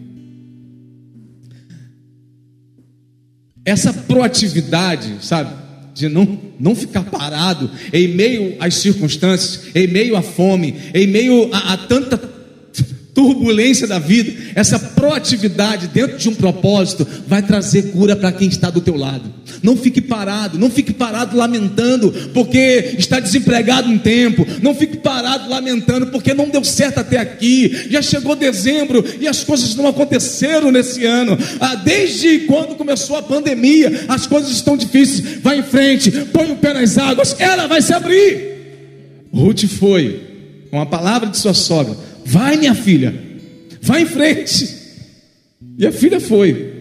Essa 3.64 3.92
proatividade, 3.92 5.16
sabe? 5.20 5.50
De 5.94 6.08
não, 6.08 6.38
não 6.58 6.74
ficar 6.74 7.04
parado 7.04 7.70
em 7.92 8.08
meio 8.08 8.56
às 8.58 8.74
circunstâncias, 8.74 9.74
em 9.74 9.86
meio 9.86 10.16
à 10.16 10.22
fome, 10.22 10.74
em 10.94 11.06
meio 11.06 11.48
a, 11.52 11.74
a 11.74 11.76
tanta 11.76 12.16
turbulência 13.14 13.86
da 13.86 13.98
vida, 13.98 14.32
essa 14.54 14.78
proatividade 14.78 15.88
dentro 15.88 16.16
de 16.16 16.28
um 16.28 16.34
propósito 16.34 17.06
vai 17.26 17.42
trazer 17.42 17.92
cura 17.92 18.16
para 18.16 18.32
quem 18.32 18.48
está 18.48 18.70
do 18.70 18.80
teu 18.80 18.96
lado. 18.96 19.41
Não 19.62 19.76
fique 19.76 20.00
parado, 20.00 20.58
não 20.58 20.70
fique 20.70 20.92
parado 20.92 21.36
lamentando 21.36 22.12
porque 22.34 22.94
está 22.98 23.20
desempregado 23.20 23.88
um 23.88 23.98
tempo. 23.98 24.46
Não 24.60 24.74
fique 24.74 24.96
parado 24.96 25.48
lamentando 25.48 26.06
porque 26.08 26.34
não 26.34 26.48
deu 26.48 26.64
certo 26.64 26.98
até 26.98 27.18
aqui. 27.18 27.86
Já 27.90 28.02
chegou 28.02 28.34
dezembro 28.34 29.04
e 29.20 29.28
as 29.28 29.44
coisas 29.44 29.74
não 29.74 29.86
aconteceram 29.86 30.70
nesse 30.70 31.04
ano. 31.04 31.38
Ah, 31.60 31.74
desde 31.76 32.40
quando 32.40 32.76
começou 32.76 33.16
a 33.16 33.22
pandemia, 33.22 34.06
as 34.08 34.26
coisas 34.26 34.50
estão 34.50 34.76
difíceis. 34.76 35.40
Vai 35.42 35.58
em 35.58 35.62
frente, 35.62 36.10
põe 36.32 36.50
o 36.50 36.56
pé 36.56 36.74
nas 36.74 36.98
águas, 36.98 37.36
ela 37.38 37.66
vai 37.66 37.80
se 37.82 37.92
abrir. 37.92 38.52
Ruth 39.32 39.64
foi 39.66 40.20
com 40.70 40.80
a 40.80 40.86
palavra 40.86 41.28
de 41.28 41.36
sua 41.38 41.54
sogra 41.54 41.96
Vai, 42.24 42.56
minha 42.56 42.74
filha, 42.74 43.14
vai 43.80 44.02
em 44.02 44.06
frente. 44.06 44.82
E 45.78 45.86
a 45.86 45.92
filha 45.92 46.20
foi, 46.20 46.72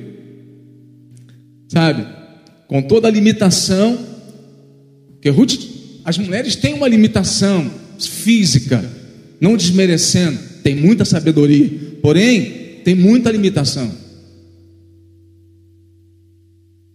sabe, 1.68 2.06
com 2.72 2.82
toda 2.82 3.10
a 3.10 3.12
limitação, 3.12 4.00
que 5.20 5.28
Ruth, 5.28 5.56
as 6.06 6.18
mulheres 6.18 6.56
têm 6.56 6.74
uma 6.74 6.88
limitação 6.88 7.70
física, 8.00 8.82
não 9.42 9.58
desmerecendo, 9.58 10.40
tem 10.64 10.74
muita 10.74 11.04
sabedoria, 11.04 11.70
porém, 12.02 12.80
tem 12.86 12.96
muita 12.96 13.30
limitação. 13.30 13.92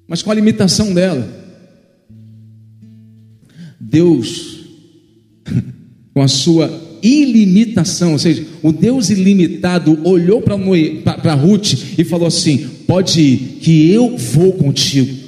Mas 0.08 0.22
com 0.22 0.30
a 0.30 0.34
limitação 0.34 0.94
dela, 0.94 1.28
Deus, 3.78 4.60
com 6.14 6.22
a 6.22 6.28
sua 6.28 6.98
ilimitação, 7.02 8.12
ou 8.12 8.18
seja, 8.18 8.46
o 8.62 8.72
Deus 8.72 9.10
ilimitado 9.10 10.00
olhou 10.08 10.40
para 10.40 11.34
Ruth 11.34 11.74
e 11.98 12.02
falou 12.02 12.28
assim: 12.28 12.66
Pode 12.86 13.20
ir, 13.20 13.38
que 13.60 13.90
eu 13.90 14.16
vou 14.16 14.54
contigo. 14.54 15.25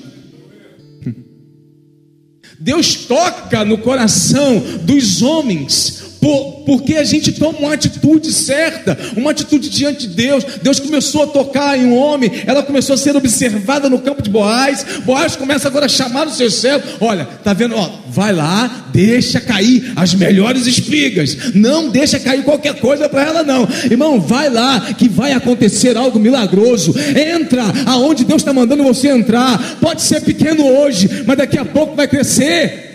Deus 2.59 2.95
toca 3.07 3.65
no 3.65 3.79
coração 3.79 4.59
dos 4.83 5.23
homens 5.23 5.98
por, 6.21 6.63
porque 6.67 6.95
a 6.95 7.05
gente 7.05 7.33
toma 7.33 7.59
uma 7.59 7.75
atitude 7.75 8.33
certa, 8.33 8.97
uma 9.17 9.31
atitude 9.31 9.69
diante 9.69 10.07
de 10.07 10.15
Deus. 10.15 10.45
Deus 10.63 10.81
começou 10.81 11.25
a 11.25 11.27
tocar 11.27 11.79
em 11.79 11.87
um 11.87 11.97
homem, 11.97 12.31
ela 12.47 12.63
começou 12.63 12.95
a 12.95 12.99
ser 12.99 13.17
observada 13.17 13.89
no 13.89 13.99
campo 14.01 14.23
de 14.23 14.31
Boaz. 14.31 14.85
Boaz 15.05 15.37
começa 15.37 15.69
agora 15.69 15.87
a 15.87 15.89
chamar 15.89 16.27
os 16.27 16.37
seus 16.37 16.55
servos: 16.55 16.97
Olha, 17.01 17.27
tá 17.43 17.53
vendo? 17.53 17.75
Ó, 17.77 17.91
vai 18.09 18.33
lá, 18.33 18.89
deixa 18.93 19.41
cair 19.41 19.93
as 19.97 20.15
melhores 20.15 20.67
espigas. 20.67 21.55
Não 21.55 21.89
deixa 21.89 22.19
cair 22.19 22.43
qualquer 22.43 22.75
coisa 22.75 23.09
para 23.09 23.23
ela, 23.23 23.43
não. 23.43 23.69
Irmão, 23.91 24.21
vai 24.21 24.51
lá 24.51 24.81
que 24.97 25.09
vai 25.09 25.33
acontecer 25.33 25.97
algo 25.97 26.19
milagroso. 26.19 26.95
Entra 27.17 27.65
aonde 27.87 28.25
Deus 28.25 28.43
está 28.43 28.53
mandando 28.53 28.83
você 28.83 29.09
entrar. 29.09 29.79
Pode 29.81 30.03
ser 30.03 30.21
pequeno 30.23 30.67
hoje, 30.67 31.25
mas 31.27 31.37
daqui 31.37 31.59
a 31.59 31.65
pouco 31.65 31.95
vai 31.95 32.09
crescer. 32.09 32.88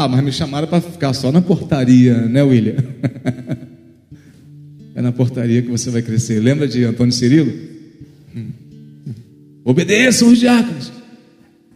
Ah, 0.00 0.06
mas 0.06 0.22
me 0.22 0.30
chamaram 0.30 0.68
para 0.68 0.80
ficar 0.80 1.12
só 1.12 1.32
na 1.32 1.42
portaria, 1.42 2.14
né, 2.28 2.40
William? 2.40 2.76
é 4.94 5.02
na 5.02 5.10
portaria 5.10 5.60
que 5.60 5.68
você 5.68 5.90
vai 5.90 6.02
crescer. 6.02 6.38
Lembra 6.38 6.68
de 6.68 6.84
Antônio 6.84 7.12
Cirilo? 7.12 7.52
Hum. 8.32 8.46
Obedeçam 9.64 10.28
os 10.28 10.38
diáconos. 10.38 10.92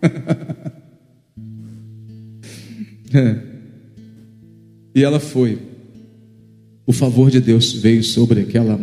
é. 3.13 3.39
E 4.95 5.03
ela 5.03 5.19
foi. 5.19 5.59
O 6.87 6.93
favor 6.93 7.29
de 7.29 7.41
Deus 7.41 7.73
veio 7.73 8.05
sobre 8.05 8.43
aquela 8.43 8.79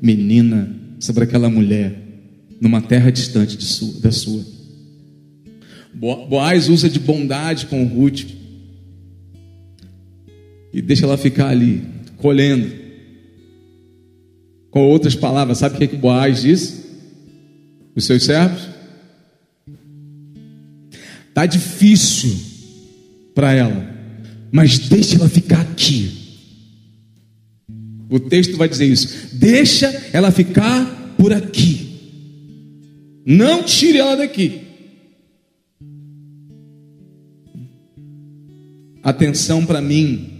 menina, 0.00 0.74
sobre 0.98 1.24
aquela 1.24 1.50
mulher, 1.50 1.94
numa 2.58 2.80
terra 2.80 3.12
distante 3.12 3.62
sua, 3.62 4.00
da 4.00 4.10
sua. 4.10 4.42
Boaz 5.92 6.70
usa 6.70 6.88
de 6.88 6.98
bondade 6.98 7.66
com 7.66 7.84
Ruth 7.84 8.37
e 10.72 10.82
deixa 10.82 11.04
ela 11.04 11.16
ficar 11.16 11.48
ali, 11.48 11.82
colhendo. 12.16 12.70
Com 14.70 14.84
outras 14.84 15.14
palavras, 15.14 15.58
sabe 15.58 15.74
o 15.74 15.78
que, 15.78 15.84
é 15.84 15.88
que 15.88 15.96
Boaz 15.96 16.42
diz? 16.42 16.84
Os 17.94 18.04
seus 18.04 18.24
servos? 18.24 18.68
Tá 21.32 21.46
difícil 21.46 22.36
para 23.34 23.52
ela, 23.52 23.94
mas 24.50 24.78
deixa 24.78 25.16
ela 25.16 25.28
ficar 25.28 25.60
aqui. 25.60 26.18
O 28.10 28.18
texto 28.18 28.56
vai 28.56 28.68
dizer 28.68 28.86
isso. 28.86 29.36
Deixa 29.36 29.86
ela 30.12 30.30
ficar 30.30 31.14
por 31.16 31.32
aqui. 31.32 31.86
Não 33.24 33.62
tire 33.62 33.98
ela 33.98 34.16
daqui. 34.16 34.62
Atenção 39.02 39.64
para 39.64 39.80
mim. 39.80 40.37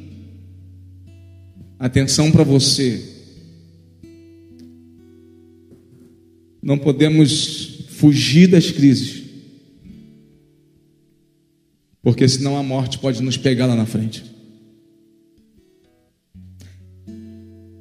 Atenção 1.78 2.32
para 2.32 2.42
você. 2.42 3.02
Não 6.60 6.76
podemos 6.76 7.86
fugir 7.90 8.48
das 8.48 8.70
crises. 8.70 9.22
Porque 12.02 12.28
senão 12.28 12.56
a 12.56 12.62
morte 12.62 12.98
pode 12.98 13.22
nos 13.22 13.36
pegar 13.36 13.66
lá 13.66 13.76
na 13.76 13.86
frente. 13.86 14.24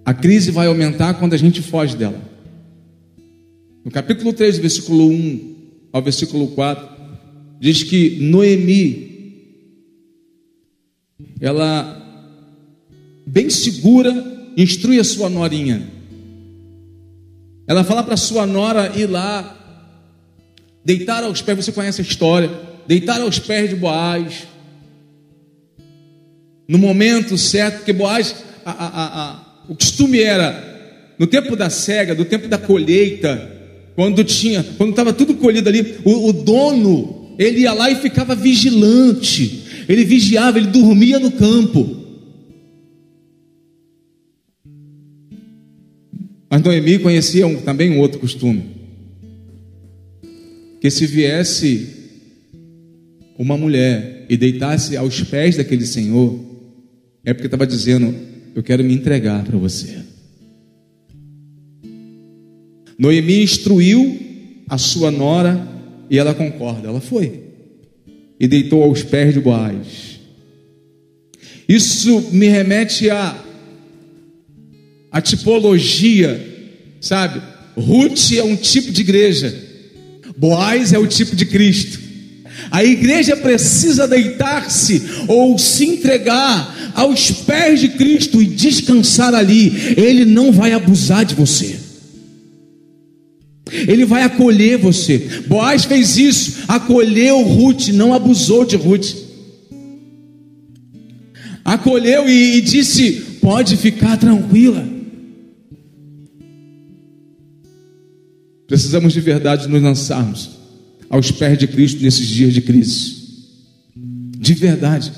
A 0.05 0.13
crise 0.13 0.51
vai 0.51 0.67
aumentar 0.67 1.15
quando 1.15 1.33
a 1.33 1.37
gente 1.37 1.61
foge 1.61 1.97
dela. 1.97 2.21
No 3.83 3.91
capítulo 3.91 4.31
3, 4.31 4.57
versículo 4.57 5.09
1 5.09 5.55
ao 5.91 6.01
versículo 6.01 6.47
4, 6.49 6.87
diz 7.59 7.83
que 7.83 8.17
Noemi, 8.21 9.07
ela, 11.39 12.06
bem 13.27 13.49
segura, 13.49 14.51
instrui 14.55 14.99
a 14.99 15.03
sua 15.03 15.29
norinha. 15.29 15.83
Ela 17.67 17.83
fala 17.83 18.01
para 18.01 18.15
sua 18.15 18.45
nora 18.45 18.93
ir 18.95 19.05
lá, 19.05 19.53
deitar 20.85 21.23
aos 21.25 21.41
pés, 21.41 21.57
você 21.57 21.71
conhece 21.73 21.99
a 21.99 22.03
história, 22.03 22.49
deitar 22.87 23.19
aos 23.19 23.37
pés 23.37 23.69
de 23.69 23.75
Boaz, 23.75 24.47
no 26.67 26.77
momento 26.77 27.37
certo, 27.37 27.79
porque 27.79 27.91
Boaz, 27.91 28.35
a, 28.65 28.71
a, 28.71 29.23
a, 29.23 29.45
o 29.67 29.75
costume 29.75 30.21
era, 30.21 31.13
no 31.19 31.27
tempo 31.27 31.55
da 31.57 31.69
cega, 31.69 32.15
do 32.15 32.23
tempo 32.23 32.47
da 32.47 32.57
colheita, 32.57 33.51
quando 33.95 34.23
tinha, 34.23 34.63
quando 34.77 34.91
estava 34.91 35.11
tudo 35.11 35.33
colhido 35.33 35.67
ali, 35.67 35.97
o, 36.05 36.29
o 36.29 36.33
dono, 36.33 37.35
ele 37.37 37.61
ia 37.61 37.73
lá 37.73 37.89
e 37.89 37.95
ficava 37.95 38.35
vigilante. 38.35 39.63
Ele 39.89 40.03
vigiava, 40.05 40.57
ele 40.57 40.67
dormia 40.67 41.17
no 41.17 41.31
campo. 41.31 41.96
Mas 46.49 46.61
Noemi 46.61 46.99
conhecia 46.99 47.45
um, 47.45 47.61
também 47.61 47.91
um 47.91 47.99
outro 47.99 48.19
costume. 48.19 48.63
Que 50.79 50.89
se 50.89 51.05
viesse 51.05 51.87
uma 53.37 53.57
mulher 53.57 54.25
e 54.29 54.37
deitasse 54.37 54.95
aos 54.95 55.21
pés 55.23 55.57
daquele 55.57 55.85
senhor, 55.85 56.39
é 57.25 57.33
porque 57.33 57.47
estava 57.47 57.67
dizendo: 57.67 58.13
Eu 58.55 58.63
quero 58.63 58.83
me 58.83 58.93
entregar 58.93 59.43
para 59.43 59.57
você. 59.57 59.97
Noemi 62.97 63.43
instruiu 63.43 64.17
a 64.67 64.77
sua 64.77 65.11
nora 65.11 65.67
e 66.09 66.17
ela 66.17 66.33
concorda. 66.33 66.87
Ela 66.87 67.01
foi 67.01 67.47
e 68.39 68.47
deitou 68.47 68.83
aos 68.83 69.03
pés 69.03 69.33
de 69.33 69.39
Boaz. 69.39 70.19
Isso 71.67 72.29
me 72.31 72.47
remete 72.47 73.09
a 73.09 73.43
a 75.11 75.21
tipologia, 75.21 76.39
sabe? 76.99 77.41
Ruth 77.75 78.31
é 78.33 78.43
um 78.43 78.55
tipo 78.55 78.91
de 78.91 79.01
igreja. 79.01 79.55
Boaz 80.37 80.93
é 80.93 80.99
o 80.99 81.07
tipo 81.07 81.35
de 81.35 81.45
Cristo. 81.45 81.99
A 82.71 82.83
igreja 82.83 83.35
precisa 83.37 84.07
deitar-se 84.07 85.01
ou 85.27 85.57
se 85.57 85.85
entregar 85.85 86.91
aos 86.93 87.31
pés 87.31 87.79
de 87.79 87.89
Cristo 87.89 88.41
e 88.41 88.45
descansar 88.45 89.33
ali. 89.33 89.93
Ele 89.95 90.25
não 90.25 90.51
vai 90.51 90.73
abusar 90.73 91.23
de 91.23 91.35
você. 91.35 91.77
Ele 93.71 94.05
vai 94.05 94.23
acolher 94.23 94.77
você. 94.77 95.43
Boaz 95.47 95.85
fez 95.85 96.17
isso, 96.17 96.63
acolheu 96.67 97.41
Ruth, 97.41 97.89
não 97.89 98.13
abusou 98.13 98.65
de 98.65 98.75
Ruth. 98.75 99.13
Acolheu 101.63 102.29
e, 102.29 102.57
e 102.57 102.61
disse: 102.61 103.11
pode 103.41 103.75
ficar 103.77 104.17
tranquila. 104.17 104.96
Precisamos 108.67 109.13
de 109.13 109.21
verdade 109.21 109.67
nos 109.67 109.81
lançarmos 109.81 110.49
aos 111.09 111.31
pés 111.31 111.57
de 111.57 111.67
Cristo 111.67 112.03
nesses 112.03 112.27
dias 112.27 112.53
de 112.53 112.61
crise. 112.61 113.15
De 113.95 114.53
verdade. 114.53 115.11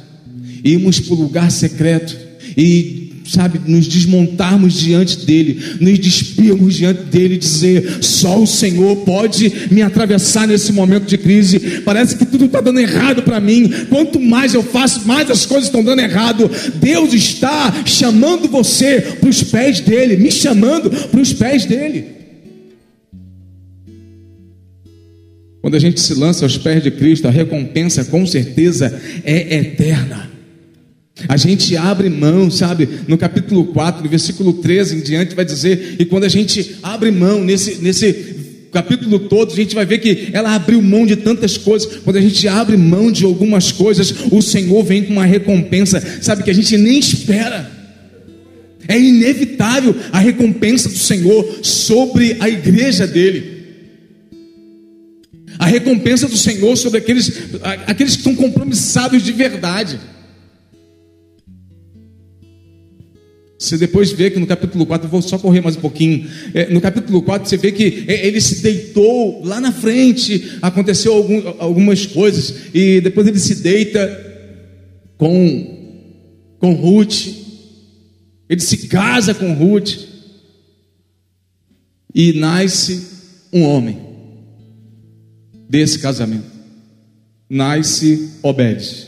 Irmos 0.64 1.00
para 1.00 1.16
o 1.16 1.22
lugar 1.22 1.52
secreto 1.52 2.16
e 2.56 3.00
sabe, 3.26 3.60
nos 3.68 3.88
desmontarmos 3.88 4.74
diante 4.74 5.26
dele, 5.26 5.62
nos 5.80 6.00
despirmos 6.00 6.76
diante 6.76 7.04
dele 7.04 7.38
dizer: 7.38 8.00
só 8.02 8.42
o 8.42 8.48
Senhor 8.48 8.98
pode 8.98 9.52
me 9.72 9.82
atravessar 9.82 10.48
nesse 10.48 10.72
momento 10.72 11.06
de 11.06 11.18
crise. 11.18 11.82
Parece 11.82 12.18
que 12.18 12.26
tudo 12.26 12.46
está 12.46 12.62
dando 12.62 12.80
errado 12.80 13.24
para 13.24 13.40
mim. 13.40 13.72
Quanto 13.90 14.20
mais 14.20 14.54
eu 14.54 14.64
faço, 14.64 15.08
mais 15.08 15.30
as 15.30 15.46
coisas 15.46 15.66
estão 15.66 15.84
dando 15.84 16.02
errado. 16.02 16.50
Deus 16.76 17.14
está 17.14 17.84
chamando 17.86 18.48
você 18.48 19.02
para 19.02 19.30
os 19.30 19.44
pés 19.44 19.80
dele, 19.80 20.18
me 20.18 20.32
chamando 20.32 20.90
para 20.90 21.22
os 21.22 21.34
pés 21.34 21.66
dele. 21.66 22.19
Quando 25.62 25.76
a 25.76 25.80
gente 25.80 26.00
se 26.00 26.14
lança 26.14 26.46
aos 26.46 26.58
pés 26.58 26.82
de 26.82 26.92
Cristo, 26.92 27.28
a 27.28 27.32
recompensa 27.32 28.06
com 28.06 28.26
certeza 28.26 29.02
é 29.24 29.58
eterna. 29.58 30.30
A 31.28 31.36
gente 31.36 31.76
abre 31.76 32.10
mão, 32.10 32.50
sabe? 32.50 32.88
No 33.08 33.18
capítulo 33.18 33.66
4, 33.66 34.04
no 34.04 34.10
versículo 34.10 34.54
13 34.54 34.96
em 34.96 35.02
diante, 35.02 35.36
vai 35.36 35.44
dizer: 35.44 35.98
e 36.00 36.06
quando 36.06 36.24
a 36.24 36.30
gente 36.30 36.78
abre 36.82 37.12
mão 37.12 37.44
nesse, 37.44 37.82
nesse 37.82 38.14
capítulo 38.72 39.20
todo, 39.20 39.52
a 39.52 39.56
gente 39.56 39.76
vai 39.76 39.86
ver 39.86 39.98
que 39.98 40.30
ela 40.32 40.56
abriu 40.56 40.82
mão 40.82 41.06
de 41.06 41.18
tantas 41.18 41.58
coisas. 41.58 41.98
Quando 42.06 42.16
a 42.16 42.22
gente 42.22 42.48
abre 42.48 42.78
mão 42.78 43.12
de 43.12 43.26
algumas 43.26 43.72
coisas, 43.72 44.14
o 44.32 44.42
Senhor 44.42 44.82
vem 44.84 45.04
com 45.04 45.14
uma 45.14 45.26
recompensa, 45.26 46.02
sabe? 46.22 46.44
Que 46.44 46.52
a 46.52 46.56
gente 46.56 46.78
nem 46.78 47.00
espera. 47.00 47.70
É 48.88 48.98
inevitável 48.98 49.94
a 50.12 50.20
recompensa 50.20 50.88
do 50.88 50.98
Senhor 50.98 51.60
sobre 51.62 52.38
a 52.40 52.50
igreja 52.50 53.06
dele. 53.06 53.59
A 55.60 55.66
recompensa 55.66 56.26
do 56.26 56.38
Senhor 56.38 56.78
sobre 56.78 57.00
aqueles, 57.00 57.30
aqueles 57.86 58.14
que 58.14 58.20
estão 58.20 58.34
compromissados 58.34 59.22
de 59.22 59.34
verdade. 59.34 60.00
Você 63.58 63.78
depois 63.78 64.10
vê 64.14 64.32
que 64.32 64.40
no 64.40 64.48
capítulo 64.48 64.86
4, 64.86 65.10
vou 65.10 65.22
só 65.22 65.38
correr 65.38 65.60
mais 65.60 65.76
um 65.76 65.82
pouquinho. 65.82 66.26
É, 66.54 66.74
no 66.74 66.80
capítulo 66.80 67.22
4, 67.22 67.50
você 67.50 67.58
vê 67.58 67.74
que 67.74 68.06
é, 68.08 68.26
ele 68.26 68.40
se 68.40 68.64
deitou 68.64 69.44
lá 69.44 69.60
na 69.60 69.74
frente, 69.74 70.58
aconteceu 70.62 71.14
algum, 71.14 71.54
algumas 71.60 72.06
coisas, 72.06 72.56
e 72.74 73.02
depois 73.02 73.28
ele 73.28 73.38
se 73.38 73.56
deita 73.56 74.08
com, 75.18 76.56
com 76.58 76.72
Ruth, 76.72 77.28
ele 78.48 78.62
se 78.62 78.88
casa 78.88 79.34
com 79.34 79.52
Ruth, 79.52 80.08
e 82.16 82.32
nasce 82.32 83.08
um 83.52 83.64
homem 83.64 84.09
desse 85.70 86.00
casamento. 86.00 86.50
Nasce 87.48 88.32
Obed. 88.42 89.08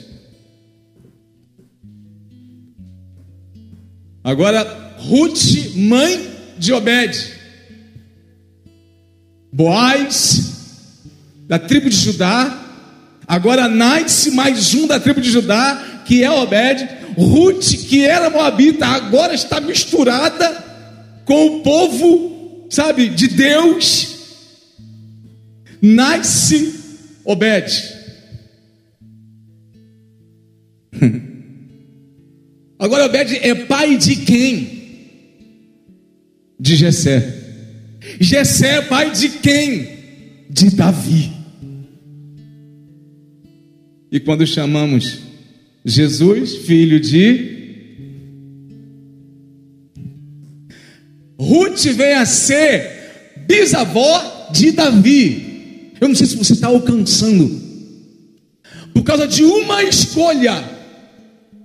Agora, 4.23 4.95
Ruth, 4.99 5.75
mãe 5.75 6.29
de 6.59 6.71
Obed. 6.71 7.33
Boaz, 9.51 11.01
da 11.47 11.57
tribo 11.57 11.89
de 11.89 11.95
Judá. 11.95 12.59
Agora 13.27 13.67
nasce 13.67 14.31
mais 14.31 14.73
um 14.75 14.85
da 14.85 14.99
tribo 14.99 15.19
de 15.19 15.31
Judá, 15.31 16.03
que 16.05 16.23
é 16.23 16.29
Obed. 16.29 16.87
Ruth, 17.17 17.87
que 17.89 18.05
era 18.05 18.29
moabita, 18.29 18.85
agora 18.85 19.33
está 19.33 19.59
misturada 19.59 20.63
com 21.25 21.57
o 21.57 21.61
povo, 21.61 22.67
sabe, 22.69 23.09
de 23.09 23.27
Deus. 23.27 24.10
Nasce 25.81 26.73
Obed. 27.25 27.71
Agora 32.77 33.05
Obed 33.05 33.37
é 33.41 33.55
pai 33.55 33.97
de 33.97 34.15
quem? 34.17 34.81
De 36.59 36.75
Jessé. 36.75 37.41
Jessé 38.19 38.77
é 38.77 38.81
pai 38.81 39.11
de 39.11 39.29
quem? 39.29 39.87
De 40.49 40.75
Davi. 40.75 41.31
E 44.11 44.19
quando 44.19 44.45
chamamos 44.45 45.19
Jesus, 45.85 46.57
filho 46.57 46.99
de 46.99 47.59
Ruth 51.39 51.85
veio 51.95 52.19
a 52.19 52.25
ser 52.25 53.35
bisavó 53.47 54.49
de 54.51 54.71
Davi. 54.71 55.50
Eu 56.01 56.07
não 56.07 56.15
sei 56.15 56.25
se 56.25 56.35
você 56.35 56.53
está 56.53 56.65
alcançando, 56.65 57.61
por 58.91 59.03
causa 59.03 59.27
de 59.27 59.43
uma 59.43 59.83
escolha, 59.83 60.63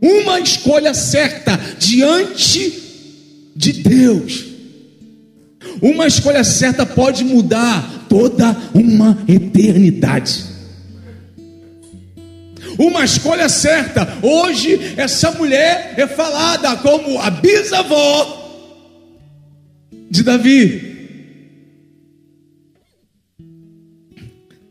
uma 0.00 0.38
escolha 0.38 0.92
certa 0.92 1.58
diante 1.78 2.82
de 3.56 3.72
Deus. 3.72 4.44
Uma 5.80 6.06
escolha 6.06 6.44
certa 6.44 6.84
pode 6.84 7.24
mudar 7.24 8.06
toda 8.10 8.54
uma 8.74 9.18
eternidade. 9.26 10.44
Uma 12.78 13.06
escolha 13.06 13.48
certa. 13.48 14.18
Hoje, 14.20 14.94
essa 14.98 15.30
mulher 15.32 15.94
é 15.96 16.06
falada 16.06 16.76
como 16.76 17.18
a 17.18 17.30
bisavó 17.30 18.44
de 20.10 20.22
Davi. 20.22 20.85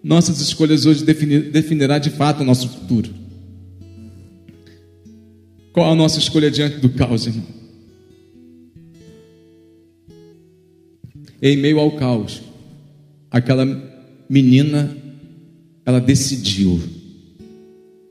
Nossas 0.06 0.40
escolhas 0.40 0.86
hoje 0.86 1.04
definir, 1.04 1.50
definirá 1.50 1.98
de 1.98 2.12
fato 2.12 2.42
o 2.42 2.46
nosso 2.46 2.70
futuro. 2.70 3.10
Qual 5.74 5.92
a 5.92 5.96
nossa 5.96 6.20
escolha 6.20 6.52
diante 6.52 6.78
do 6.78 6.90
caos, 6.90 7.26
irmão? 7.26 7.44
Em 11.42 11.58
meio 11.58 11.80
ao 11.80 11.94
caos, 11.94 12.44
aquela 13.32 13.66
menina, 14.30 14.96
ela 15.84 16.00
decidiu: 16.00 16.80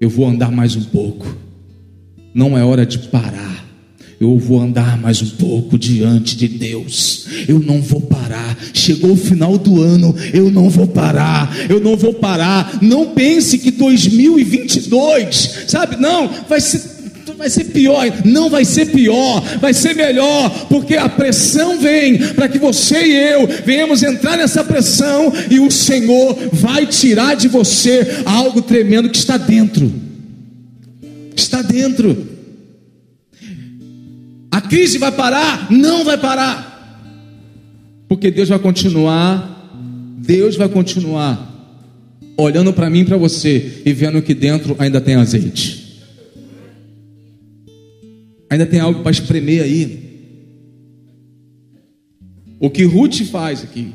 eu 0.01 0.11
vou 0.11 0.27
andar 0.27 0.51
mais 0.51 0.75
um 0.75 0.83
pouco, 0.83 1.25
não 2.35 2.59
é 2.59 2.65
hora 2.65 2.85
de 2.85 2.99
parar. 3.07 3.64
Eu 4.25 4.39
vou 4.39 4.59
andar 4.59 4.99
mais 4.99 5.21
um 5.21 5.29
pouco 5.37 5.79
diante 5.79 6.35
de 6.35 6.49
Deus. 6.49 7.27
Eu 7.47 7.59
não 7.59 7.83
vou 7.83 8.01
parar. 8.01 8.57
Chegou 8.73 9.13
o 9.13 9.17
final 9.17 9.59
do 9.59 9.83
ano, 9.83 10.15
eu 10.33 10.51
não 10.51 10.71
vou 10.71 10.87
parar. 10.87 11.55
Eu 11.69 11.79
não 11.79 11.95
vou 11.95 12.15
parar. 12.15 12.79
Não 12.81 13.09
pense 13.09 13.59
que 13.59 13.71
2022, 13.71 15.67
sabe? 15.69 15.97
Não, 15.97 16.31
vai 16.49 16.61
ser 16.61 16.95
vai 17.37 17.51
ser 17.51 17.65
pior, 17.65 18.07
não 18.25 18.49
vai 18.49 18.65
ser 18.65 18.87
pior, 18.93 19.43
vai 19.61 19.75
ser 19.75 19.95
melhor, 19.97 20.67
porque 20.69 20.95
a 20.95 21.09
pressão 21.09 21.81
vem 21.81 22.17
para 22.17 22.49
que 22.49 22.59
você 22.59 23.05
e 23.05 23.17
eu 23.33 23.49
venhamos 23.67 24.05
entrar 24.05 24.37
nessa 24.37 24.63
pressão 24.63 25.33
e 25.51 25.59
o 25.59 25.69
Senhor 25.69 26.39
vai 26.53 26.87
tirar 26.87 27.35
de 27.35 27.49
você 27.49 28.23
algo 28.25 28.63
tremendo 28.63 29.11
que 29.11 29.19
está 29.19 29.37
dentro. 29.37 29.93
Está 31.35 31.61
dentro. 31.61 32.34
Crise 34.75 34.99
vai 34.99 35.13
parar? 35.13 35.71
Não 35.71 36.05
vai 36.05 36.19
parar. 36.19 36.75
Porque 38.09 38.29
Deus 38.29 38.49
vai 38.49 38.59
continuar, 38.59 39.71
Deus 40.19 40.57
vai 40.57 40.69
continuar 40.69 41.53
olhando 42.37 42.73
para 42.73 42.91
mim 42.91 43.03
e 43.03 43.05
para 43.05 43.17
você 43.17 43.83
e 43.87 43.93
vendo 43.93 44.21
que 44.21 44.35
dentro 44.35 44.75
ainda 44.81 45.01
tem 45.01 45.15
azeite. 45.15 46.03
Ainda 48.51 48.67
tem 48.67 48.81
algo 48.81 49.01
para 49.01 49.13
espremer 49.13 49.63
aí. 49.63 50.03
O 52.59 52.69
que 52.69 52.83
Ruth 52.83 53.23
faz 53.31 53.63
aqui 53.63 53.93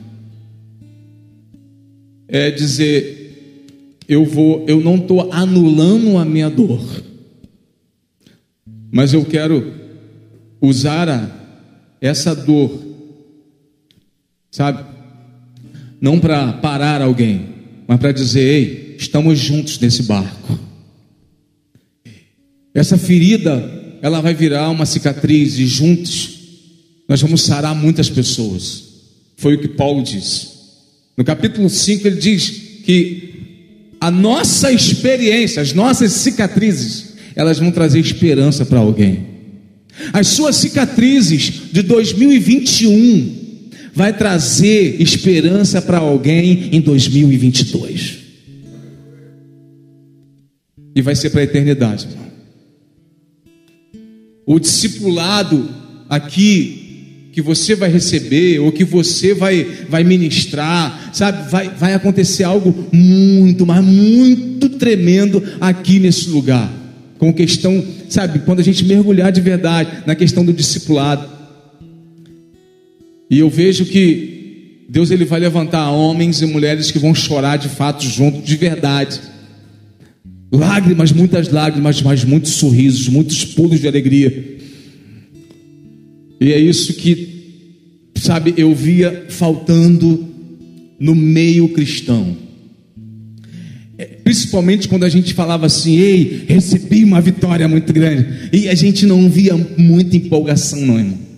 é 2.25 2.49
dizer: 2.51 3.67
eu 4.07 4.23
vou, 4.23 4.63
eu 4.65 4.79
não 4.79 4.95
estou 4.95 5.29
anulando 5.33 6.17
a 6.17 6.23
minha 6.23 6.49
dor, 6.49 7.03
mas 8.89 9.11
eu 9.13 9.25
quero 9.25 9.78
usar 10.61 11.97
essa 12.01 12.35
dor, 12.35 12.79
sabe? 14.51 14.83
Não 16.01 16.19
para 16.19 16.53
parar 16.53 17.01
alguém, 17.01 17.49
mas 17.87 17.99
para 17.99 18.11
dizer: 18.11 18.41
ei, 18.41 18.95
estamos 18.97 19.39
juntos 19.39 19.79
nesse 19.79 20.03
barco. 20.03 20.59
Essa 22.73 22.97
ferida, 22.97 23.97
ela 24.01 24.21
vai 24.21 24.33
virar 24.33 24.69
uma 24.69 24.85
cicatriz 24.85 25.57
e 25.57 25.65
juntos 25.65 26.39
nós 27.07 27.21
vamos 27.21 27.41
sarar 27.41 27.73
muitas 27.73 28.09
pessoas. 28.09 28.83
Foi 29.35 29.55
o 29.55 29.59
que 29.59 29.67
Paulo 29.67 30.03
disse. 30.03 30.49
No 31.17 31.23
capítulo 31.23 31.69
5 31.69 32.07
ele 32.07 32.19
diz 32.19 32.49
que 32.85 33.29
a 33.99 34.11
nossa 34.11 34.71
experiência, 34.71 35.61
as 35.61 35.73
nossas 35.73 36.11
cicatrizes, 36.13 37.15
elas 37.35 37.59
vão 37.59 37.71
trazer 37.71 37.99
esperança 37.99 38.65
para 38.65 38.79
alguém. 38.79 39.28
As 40.13 40.27
suas 40.27 40.55
cicatrizes 40.55 41.71
de 41.71 41.81
2021 41.81 43.39
vai 43.93 44.13
trazer 44.13 45.01
esperança 45.01 45.81
para 45.81 45.97
alguém 45.97 46.69
em 46.71 46.81
2022. 46.81 48.17
E 50.95 51.01
vai 51.01 51.15
ser 51.15 51.29
para 51.29 51.41
a 51.41 51.43
eternidade. 51.43 52.07
O 54.45 54.59
discipulado 54.59 55.69
aqui 56.09 57.29
que 57.31 57.41
você 57.41 57.75
vai 57.75 57.91
receber 57.91 58.59
ou 58.59 58.71
que 58.71 58.83
você 58.83 59.33
vai, 59.33 59.63
vai 59.87 60.03
ministrar, 60.03 61.11
sabe, 61.13 61.49
vai, 61.49 61.69
vai 61.69 61.93
acontecer 61.93 62.43
algo 62.43 62.87
muito, 62.91 63.65
mas 63.65 63.83
muito 63.83 64.69
tremendo 64.69 65.43
aqui 65.61 65.99
nesse 65.99 66.29
lugar 66.29 66.78
com 67.19 67.33
questão, 67.33 67.83
sabe, 68.07 68.39
quando 68.39 68.61
a 68.61 68.63
gente 68.63 68.85
mergulhar 68.85 69.29
de 69.31 69.41
verdade 69.41 70.03
na 70.07 70.15
questão 70.15 70.43
do 70.43 70.53
discipulado. 70.53 71.29
E 73.29 73.37
eu 73.37 73.49
vejo 73.49 73.85
que 73.85 74.85
Deus 74.89 75.11
ele 75.11 75.25
vai 75.25 75.39
levantar 75.39 75.91
homens 75.91 76.41
e 76.41 76.45
mulheres 76.45 76.89
que 76.89 76.97
vão 76.97 77.13
chorar 77.13 77.57
de 77.57 77.67
fato 77.67 78.03
junto, 78.05 78.41
de 78.41 78.55
verdade. 78.55 79.19
Lágrimas, 80.51 81.11
muitas 81.11 81.49
lágrimas, 81.49 82.01
mas 82.01 82.23
muitos 82.23 82.53
sorrisos, 82.53 83.09
muitos 83.09 83.43
pulos 83.43 83.81
de 83.81 83.87
alegria. 83.87 84.57
E 86.39 86.53
é 86.53 86.57
isso 86.57 86.93
que, 86.93 88.07
sabe, 88.15 88.53
eu 88.55 88.73
via 88.73 89.25
faltando 89.27 90.25
no 90.97 91.13
meio 91.13 91.67
cristão. 91.69 92.48
Principalmente 94.23 94.87
quando 94.87 95.03
a 95.03 95.09
gente 95.09 95.33
falava 95.33 95.65
assim, 95.65 95.97
ei, 95.97 96.45
recebi 96.47 97.03
uma 97.03 97.19
vitória 97.19 97.67
muito 97.67 97.91
grande. 97.91 98.49
E 98.53 98.69
a 98.69 98.75
gente 98.75 99.05
não 99.05 99.29
via 99.29 99.55
muita 99.77 100.15
empolgação, 100.15 100.79
não, 100.79 100.97
irmão. 100.97 101.29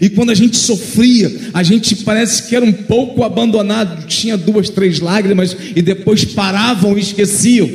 E 0.00 0.08
quando 0.08 0.30
a 0.30 0.34
gente 0.34 0.56
sofria, 0.56 1.30
a 1.52 1.62
gente 1.62 1.96
parece 1.96 2.48
que 2.48 2.56
era 2.56 2.64
um 2.64 2.72
pouco 2.72 3.24
abandonado, 3.24 4.06
tinha 4.06 4.36
duas, 4.36 4.70
três 4.70 5.00
lágrimas 5.00 5.56
e 5.74 5.82
depois 5.82 6.24
paravam 6.24 6.96
e 6.96 7.00
esqueciam. 7.00 7.68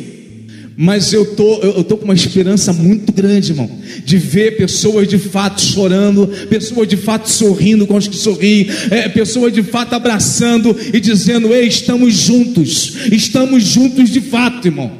Mas 0.79 1.11
eu 1.11 1.35
tô, 1.35 1.55
eu 1.55 1.83
tô 1.83 1.97
com 1.97 2.05
uma 2.05 2.13
esperança 2.13 2.71
muito 2.71 3.11
grande, 3.11 3.51
irmão, 3.51 3.67
de 4.05 4.15
ver 4.19 4.57
pessoas 4.57 5.07
de 5.07 5.17
fato 5.17 5.59
chorando, 5.59 6.27
pessoas 6.49 6.87
de 6.87 6.95
fato 6.95 7.27
sorrindo 7.27 7.87
com 7.87 7.95
os 7.95 8.07
que 8.07 8.15
sorriem, 8.15 8.67
é, 8.91 9.09
pessoas 9.09 9.51
de 9.51 9.63
fato 9.63 9.93
abraçando 9.93 10.77
e 10.93 10.99
dizendo: 10.99 11.51
Ei, 11.51 11.67
estamos 11.67 12.13
juntos, 12.13 12.95
estamos 13.11 13.63
juntos 13.63 14.11
de 14.11 14.21
fato, 14.21 14.67
irmão. 14.67 14.99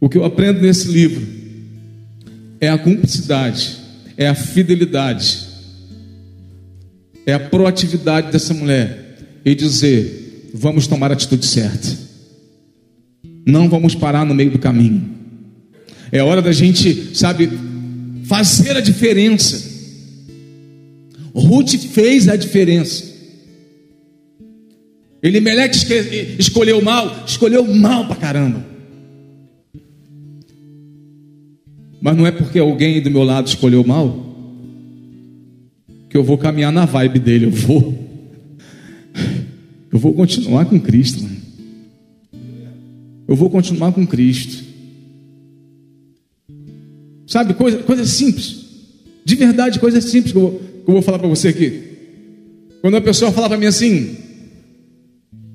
O 0.00 0.08
que 0.08 0.16
eu 0.16 0.24
aprendo 0.24 0.62
nesse 0.62 0.88
livro 0.88 1.20
é 2.58 2.70
a 2.70 2.78
cumplicidade, 2.78 3.76
é 4.16 4.26
a 4.26 4.34
fidelidade, 4.34 5.40
é 7.26 7.34
a 7.34 7.40
proatividade 7.40 8.32
dessa 8.32 8.54
mulher 8.54 9.18
e 9.44 9.54
dizer: 9.54 10.48
Vamos 10.54 10.86
tomar 10.86 11.10
a 11.10 11.12
atitude 11.12 11.44
certa. 11.44 12.03
Não 13.46 13.68
vamos 13.68 13.94
parar 13.94 14.24
no 14.24 14.34
meio 14.34 14.50
do 14.50 14.58
caminho. 14.58 15.10
É 16.10 16.22
hora 16.22 16.40
da 16.40 16.52
gente, 16.52 17.16
sabe, 17.16 17.50
fazer 18.24 18.76
a 18.76 18.80
diferença. 18.80 19.72
Ruth 21.34 21.74
fez 21.74 22.28
a 22.28 22.36
diferença. 22.36 23.12
Elimeleque 25.22 25.76
escolheu 26.38 26.82
mal, 26.82 27.24
escolheu 27.26 27.64
mal 27.74 28.06
pra 28.06 28.16
caramba. 28.16 28.64
Mas 32.00 32.16
não 32.16 32.26
é 32.26 32.30
porque 32.30 32.58
alguém 32.58 33.00
do 33.00 33.10
meu 33.10 33.24
lado 33.24 33.48
escolheu 33.48 33.82
mal 33.82 34.24
que 36.10 36.16
eu 36.16 36.22
vou 36.22 36.38
caminhar 36.38 36.70
na 36.70 36.84
vibe 36.84 37.18
dele. 37.18 37.46
Eu 37.46 37.50
vou, 37.50 37.94
eu 39.90 39.98
vou 39.98 40.12
continuar 40.12 40.66
com 40.66 40.78
Cristo. 40.78 41.33
Eu 43.26 43.36
vou 43.36 43.48
continuar 43.50 43.92
com 43.92 44.06
Cristo. 44.06 44.64
Sabe, 47.26 47.54
coisa, 47.54 47.78
coisa 47.82 48.04
simples. 48.04 48.64
De 49.24 49.34
verdade, 49.34 49.80
coisa 49.80 50.00
simples 50.00 50.32
que 50.32 50.38
eu, 50.38 50.60
que 50.84 50.90
eu 50.90 50.94
vou 50.94 51.02
falar 51.02 51.18
para 51.18 51.28
você 51.28 51.48
aqui. 51.48 51.82
Quando 52.80 52.96
a 52.96 53.00
pessoa 53.00 53.32
fala 53.32 53.48
para 53.48 53.58
mim 53.58 53.66
assim, 53.66 54.16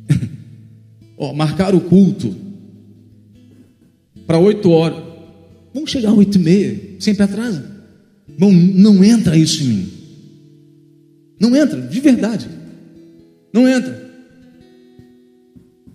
ó, 1.18 1.32
marcar 1.34 1.76
o 1.76 1.82
culto 1.82 2.36
para 4.26 4.40
oito 4.40 4.70
horas. 4.72 5.04
Vamos 5.74 5.92
chegar 5.92 6.12
às 6.12 6.18
oito 6.18 6.38
e 6.38 6.42
meia, 6.42 6.80
sempre 7.00 7.24
atrasa. 7.24 7.80
Não, 8.38 8.52
não 8.52 9.04
entra 9.04 9.38
isso 9.38 9.64
em 9.64 9.68
mim. 9.68 9.90
Não 11.40 11.56
entra, 11.56 11.80
de 11.82 12.00
verdade. 12.00 12.48
Não 13.54 13.68
entra. 13.68 13.99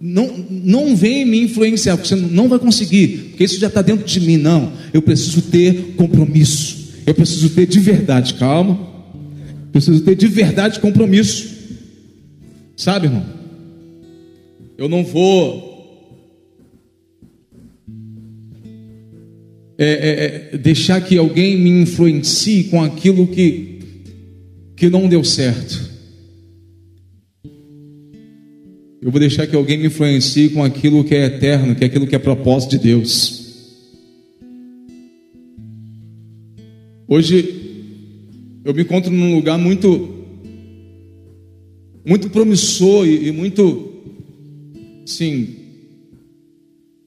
Não, 0.07 0.37
não 0.51 0.95
vem 0.95 1.25
me 1.25 1.41
influenciar, 1.41 1.97
porque 1.97 2.11
você 2.11 2.15
não 2.15 2.47
vai 2.47 2.59
conseguir, 2.59 3.31
porque 3.31 3.45
isso 3.45 3.59
já 3.59 3.69
está 3.69 3.81
dentro 3.81 4.05
de 4.05 4.21
mim. 4.21 4.37
Não, 4.37 4.71
eu 4.93 5.01
preciso 5.01 5.41
ter 5.41 5.95
compromisso. 5.97 6.93
Eu 7.07 7.15
preciso 7.15 7.49
ter 7.49 7.67
de 7.67 7.81
verdade, 7.81 8.35
calma. 8.35 8.79
Preciso 9.73 10.03
ter 10.03 10.15
de 10.15 10.27
verdade 10.27 10.79
compromisso. 10.79 11.55
Sabe, 12.77 13.07
irmão? 13.07 13.25
Eu 14.77 14.91
não 14.91 15.03
vou 15.03 15.73
é, 19.79 19.87
é, 19.87 20.51
é, 20.53 20.59
deixar 20.59 21.01
que 21.01 21.17
alguém 21.17 21.57
me 21.57 21.71
influencie 21.71 22.65
com 22.65 22.83
aquilo 22.83 23.27
que, 23.27 23.79
que 24.77 24.91
não 24.91 25.09
deu 25.09 25.25
certo. 25.25 25.94
Eu 29.05 29.11
vou 29.11 29.21
deixar 29.21 29.47
que 29.47 29.55
alguém 29.55 29.77
me 29.77 29.89
influencie 29.89 30.49
com 30.49 30.65
aquilo 30.65 31.05
que 31.05 31.15
é 31.15 31.27
eterno, 31.27 31.75
que 31.75 31.85
é 31.85 31.87
aquilo 31.87 32.07
que 32.07 32.17
é 32.17 32.19
propósito 32.19 32.71
de 32.71 32.79
Deus. 32.79 33.45
Hoje 37.07 37.55
eu 38.65 38.73
me 38.73 38.81
encontro 38.81 39.11
num 39.13 39.35
lugar 39.35 39.59
muito 39.59 40.25
muito 42.03 42.31
promissor 42.31 43.07
e, 43.07 43.29
e 43.29 43.31
muito 43.31 43.93
sim 45.05 45.55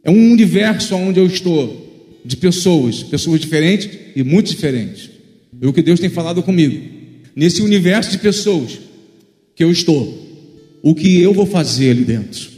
é 0.03 0.11
um 0.11 0.33
universo 0.33 0.95
onde 0.95 1.19
eu 1.19 1.25
estou 1.25 2.21
de 2.23 2.37
pessoas, 2.37 3.01
pessoas 3.01 3.41
diferentes 3.41 3.89
e 4.15 4.21
muito 4.21 4.51
diferentes. 4.51 5.09
É 5.59 5.65
o 5.65 5.73
que 5.73 5.81
Deus 5.81 5.99
tem 5.99 6.11
falado 6.11 6.43
comigo. 6.43 6.79
Nesse 7.35 7.63
universo 7.63 8.11
de 8.11 8.19
pessoas 8.19 8.77
que 9.55 9.63
eu 9.63 9.71
estou, 9.71 10.26
o 10.89 10.95
que 10.95 11.21
eu 11.21 11.33
vou 11.33 11.45
fazer 11.45 11.91
ali 11.91 12.05
dentro? 12.05 12.49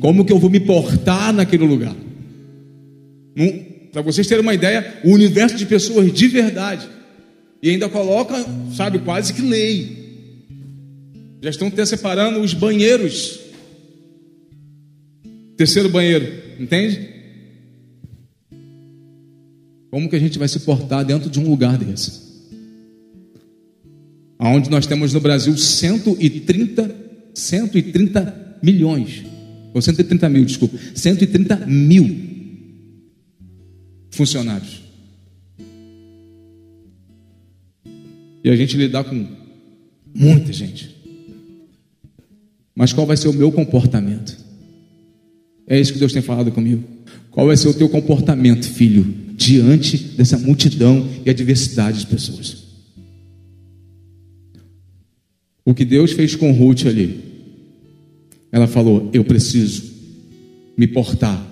Como 0.00 0.22
que 0.22 0.30
eu 0.30 0.38
vou 0.38 0.50
me 0.50 0.60
portar 0.60 1.32
naquele 1.32 1.64
lugar? 1.64 1.96
Para 3.90 4.02
vocês 4.02 4.26
terem 4.26 4.42
uma 4.42 4.52
ideia, 4.52 5.00
o 5.02 5.12
universo 5.12 5.56
de 5.56 5.64
pessoas 5.64 6.12
de 6.12 6.28
verdade. 6.28 6.86
E 7.62 7.70
ainda 7.70 7.88
coloca, 7.88 8.34
sabe, 8.76 8.98
quase 8.98 9.32
que 9.32 9.40
lei. 9.40 9.96
Já 11.40 11.48
estão 11.48 11.68
até 11.68 11.86
separando 11.86 12.38
os 12.38 12.52
banheiros. 12.52 13.40
Terceiro 15.56 15.88
banheiro, 15.88 16.30
entende? 16.58 17.08
Como 19.90 20.06
que 20.06 20.16
a 20.16 20.20
gente 20.20 20.38
vai 20.38 20.48
se 20.48 20.60
portar 20.60 21.02
dentro 21.02 21.30
de 21.30 21.40
um 21.40 21.48
lugar 21.48 21.78
desse? 21.78 22.29
Onde 24.42 24.70
nós 24.70 24.86
temos 24.86 25.12
no 25.12 25.20
Brasil 25.20 25.54
130, 25.54 26.96
130 27.34 28.58
milhões, 28.62 29.22
ou 29.74 29.82
130 29.82 30.28
mil, 30.30 30.44
desculpa, 30.46 30.78
130 30.94 31.66
mil 31.66 32.16
funcionários. 34.10 34.80
E 38.42 38.48
a 38.48 38.56
gente 38.56 38.78
lidar 38.78 39.04
com 39.04 39.26
muita 40.14 40.54
gente. 40.54 40.96
Mas 42.74 42.94
qual 42.94 43.06
vai 43.06 43.18
ser 43.18 43.28
o 43.28 43.34
meu 43.34 43.52
comportamento? 43.52 44.38
É 45.66 45.78
isso 45.78 45.92
que 45.92 45.98
Deus 45.98 46.14
tem 46.14 46.22
falado 46.22 46.50
comigo. 46.50 46.82
Qual 47.30 47.46
vai 47.46 47.58
ser 47.58 47.68
o 47.68 47.74
teu 47.74 47.90
comportamento, 47.90 48.66
filho, 48.66 49.04
diante 49.36 49.98
dessa 49.98 50.38
multidão 50.38 51.06
e 51.26 51.28
a 51.28 51.34
diversidade 51.34 52.00
de 52.00 52.06
pessoas? 52.06 52.69
O 55.64 55.74
que 55.74 55.84
Deus 55.84 56.12
fez 56.12 56.34
com 56.34 56.52
Ruth 56.52 56.86
ali, 56.86 57.20
ela 58.50 58.66
falou: 58.66 59.10
Eu 59.12 59.24
preciso 59.24 59.90
me 60.76 60.86
portar 60.86 61.46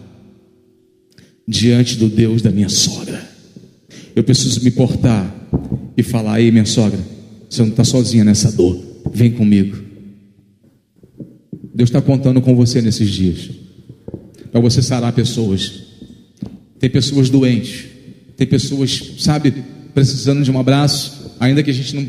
diante 1.47 1.97
do 1.97 2.09
Deus 2.09 2.43
da 2.43 2.51
minha 2.51 2.69
sogra. 2.69 3.27
Eu 4.15 4.25
preciso 4.25 4.63
me 4.63 4.71
portar 4.71 5.35
e 5.97 6.03
falar: 6.03 6.41
Ei, 6.41 6.51
minha 6.51 6.67
sogra, 6.67 6.99
você 7.49 7.63
não 7.63 7.71
está 7.71 7.85
sozinha 7.85 8.25
nessa 8.25 8.53
dor, 8.53 8.83
vem 9.13 9.33
comigo. 9.33 9.77
Deus 11.75 11.91
está 11.91 12.03
contando 12.03 12.41
com 12.41 12.57
você 12.57 12.83
nesses 12.83 13.11
dias 13.11 13.51
para 14.51 14.61
você 14.61 14.83
sarar 14.83 15.13
pessoas. 15.13 15.85
Tem 16.79 16.89
pessoas 16.91 17.29
doentes, 17.29 17.87
tem 18.37 18.47
pessoas, 18.47 19.15
sabe, 19.19 19.53
precisando 19.95 20.43
de 20.43 20.51
um 20.51 20.59
abraço, 20.59 21.18
ainda 21.41 21.63
que 21.63 21.71
a 21.71 21.75
gente 21.75 21.95
não 21.95 22.07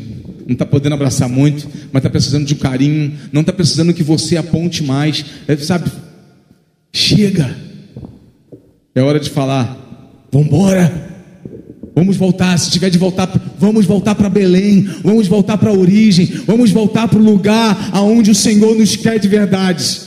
está 0.52 0.66
podendo 0.66 0.94
abraçar 0.94 1.28
muito, 1.28 1.68
mas 1.92 2.00
está 2.00 2.10
precisando 2.10 2.46
de 2.46 2.54
um 2.54 2.58
carinho, 2.58 3.12
não 3.32 3.40
está 3.40 3.52
precisando 3.52 3.94
que 3.94 4.02
você 4.02 4.36
aponte 4.36 4.82
mais, 4.82 5.24
é, 5.46 5.56
sabe? 5.56 5.90
Chega, 6.92 7.56
é 8.94 9.02
hora 9.02 9.20
de 9.20 9.30
falar, 9.30 10.28
vamos 10.30 10.48
embora. 10.48 11.10
Vamos 11.92 12.16
voltar, 12.16 12.56
se 12.56 12.70
tiver 12.70 12.88
de 12.88 12.96
voltar, 12.96 13.28
vamos 13.58 13.84
voltar 13.84 14.14
para 14.14 14.28
Belém, 14.28 14.82
vamos 15.02 15.26
voltar 15.26 15.58
para 15.58 15.70
a 15.70 15.74
origem, 15.74 16.24
vamos 16.46 16.70
voltar 16.70 17.08
para 17.08 17.18
o 17.18 17.22
lugar 17.22 17.90
aonde 17.92 18.30
o 18.30 18.34
Senhor 18.34 18.76
nos 18.76 18.96
quer 18.96 19.18
de 19.18 19.28
verdade. 19.28 20.00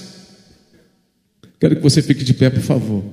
Quero 1.60 1.76
que 1.76 1.82
você 1.82 2.02
fique 2.02 2.24
de 2.24 2.34
pé, 2.34 2.50
por 2.50 2.62
favor. 2.62 3.04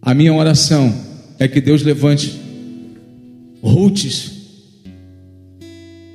A 0.00 0.14
minha 0.14 0.32
oração 0.32 0.94
é 1.38 1.48
que 1.48 1.60
Deus 1.60 1.82
levante 1.82 2.39
Rutes, 3.62 4.32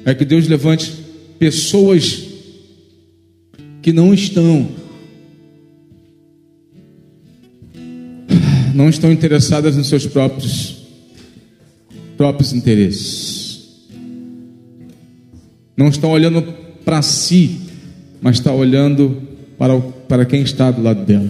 é 0.03 0.13
que 0.13 0.25
Deus 0.25 0.47
levante 0.47 0.91
pessoas 1.39 2.23
que 3.81 3.91
não 3.93 4.13
estão 4.13 4.69
não 8.73 8.89
estão 8.89 9.11
interessadas 9.11 9.77
nos 9.77 9.87
seus 9.87 10.05
próprios 10.05 10.75
próprios 12.17 12.53
interesses. 12.53 13.45
Não 15.75 15.89
estão 15.89 16.11
olhando 16.11 16.41
para 16.83 17.01
si, 17.01 17.59
mas 18.21 18.37
está 18.37 18.53
olhando 18.53 19.21
para, 19.57 19.79
para 19.79 20.25
quem 20.25 20.41
está 20.41 20.71
do 20.71 20.81
lado 20.81 21.05
dela. 21.05 21.29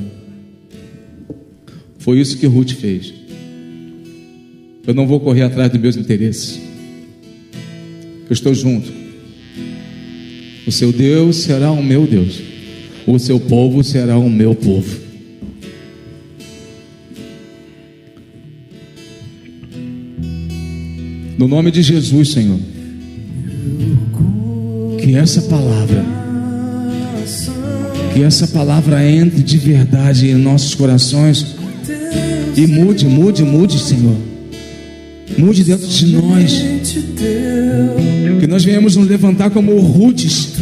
Foi 1.98 2.20
isso 2.20 2.38
que 2.38 2.46
Ruth 2.46 2.72
fez. 2.72 3.25
Eu 4.88 4.94
não 4.94 5.08
vou 5.08 5.20
correr 5.20 5.44
atrás 5.44 5.72
dos 5.72 5.82
meus 5.82 5.98
interesses. 5.98 6.60
Eu 8.28 8.34
estou 8.34 8.54
junto. 8.54 8.92
O 10.68 10.72
seu 10.72 10.92
Deus 10.92 11.38
será 11.38 11.72
o 11.72 11.84
meu 11.84 12.06
Deus. 12.06 12.42
O 13.06 13.18
seu 13.20 13.40
povo 13.40 13.84
será 13.84 14.18
o 14.18 14.30
meu 14.30 14.56
povo. 14.56 15.06
No 21.38 21.48
nome 21.48 21.72
de 21.72 21.82
Jesus, 21.82 22.30
Senhor. 22.30 22.60
Que 25.02 25.16
essa 25.16 25.42
palavra 25.44 26.16
que 28.16 28.24
essa 28.24 28.48
palavra 28.48 29.06
entre 29.06 29.44
de 29.44 29.58
verdade 29.58 30.30
em 30.30 30.36
nossos 30.36 30.74
corações 30.74 31.54
e 32.56 32.66
mude, 32.66 33.06
mude, 33.06 33.44
mude, 33.44 33.78
Senhor. 33.78 34.16
Mude 35.38 35.64
dentro 35.64 35.88
de 35.88 36.08
nós. 36.08 36.64
Que 38.40 38.48
nós 38.48 38.64
venhamos 38.64 38.96
nos 38.96 39.08
levantar 39.08 39.50
como 39.50 39.78
Rutes, 39.80 40.54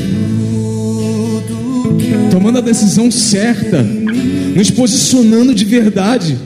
tomando 2.31 2.57
a 2.57 2.61
decisão 2.61 3.11
certa, 3.11 3.83
nos 3.83 4.71
posicionando 4.71 5.53
de 5.53 5.65
verdade, 5.65 6.37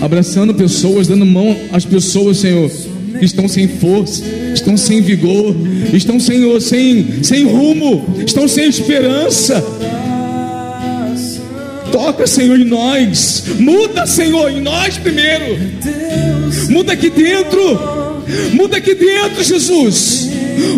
abraçando 0.00 0.54
pessoas, 0.54 1.06
dando 1.06 1.24
mão 1.24 1.56
às 1.72 1.84
pessoas, 1.84 2.38
Senhor, 2.38 2.70
que 3.18 3.24
estão 3.24 3.48
sem 3.48 3.66
força, 3.68 4.22
estão 4.54 4.76
sem 4.76 5.00
vigor, 5.00 5.56
estão 5.92 6.20
sem, 6.20 6.60
sem, 6.60 7.22
sem 7.22 7.44
rumo, 7.44 8.04
estão 8.26 8.46
sem 8.46 8.68
esperança. 8.68 9.64
Toca, 11.92 12.26
Senhor, 12.26 12.58
em 12.58 12.64
nós. 12.64 13.44
Muda, 13.58 14.06
Senhor, 14.06 14.50
em 14.50 14.60
nós 14.62 14.96
primeiro. 14.96 15.44
Muda 16.70 16.94
aqui 16.94 17.10
dentro. 17.10 17.92
Muda 18.54 18.78
aqui 18.78 18.94
dentro, 18.94 19.44
Jesus. 19.44 20.30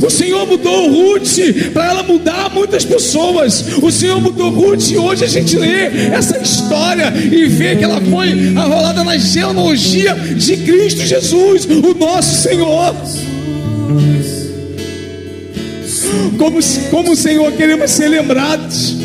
O 0.02 0.10
Senhor 0.10 0.46
mudou 0.46 0.90
Ruth 0.90 1.38
para 1.72 1.86
ela 1.86 2.02
mudar 2.02 2.50
muitas 2.50 2.84
pessoas. 2.84 3.64
O 3.80 3.90
Senhor 3.92 4.20
mudou 4.20 4.50
Ruth 4.50 4.90
e 4.90 4.96
hoje 4.96 5.24
a 5.24 5.28
gente 5.28 5.56
lê 5.56 5.86
essa 6.12 6.38
história 6.38 7.12
e 7.16 7.46
vê 7.46 7.76
que 7.76 7.84
ela 7.84 8.00
foi 8.00 8.52
arrolada 8.56 9.04
na 9.04 9.16
genealogia 9.16 10.14
de 10.14 10.56
Cristo 10.56 11.02
Jesus, 11.02 11.64
o 11.64 11.94
nosso 11.94 12.42
Senhor. 12.42 12.94
Como, 16.38 16.58
como 16.90 17.12
o 17.12 17.16
Senhor 17.16 17.52
queremos 17.52 17.90
ser 17.90 18.08
lembrados 18.08 19.03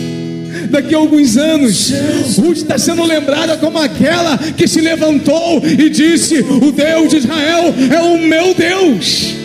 daqui 0.69 0.95
a 0.95 0.97
alguns 0.97 1.37
anos. 1.37 1.91
Ruth 2.37 2.57
está 2.57 2.77
sendo 2.77 3.03
lembrada 3.03 3.57
como 3.57 3.77
aquela 3.77 4.37
que 4.37 4.67
se 4.67 4.81
levantou 4.81 5.61
e 5.65 5.89
disse: 5.89 6.39
O 6.39 6.71
Deus 6.71 7.09
de 7.09 7.17
Israel 7.17 7.73
é 7.91 8.01
o 8.01 8.17
meu 8.17 8.53
Deus. 8.53 9.35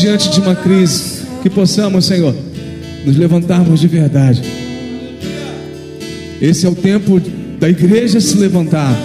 Diante 0.00 0.30
de 0.30 0.40
uma 0.40 0.54
crise, 0.54 1.22
que 1.42 1.48
possamos, 1.48 2.04
Senhor, 2.04 2.34
nos 3.04 3.16
levantarmos 3.16 3.80
de 3.80 3.88
verdade. 3.88 4.42
Esse 6.40 6.66
é 6.66 6.68
o 6.68 6.74
tempo 6.74 7.20
da 7.58 7.68
igreja 7.68 8.20
se 8.20 8.36
levantar. 8.36 8.96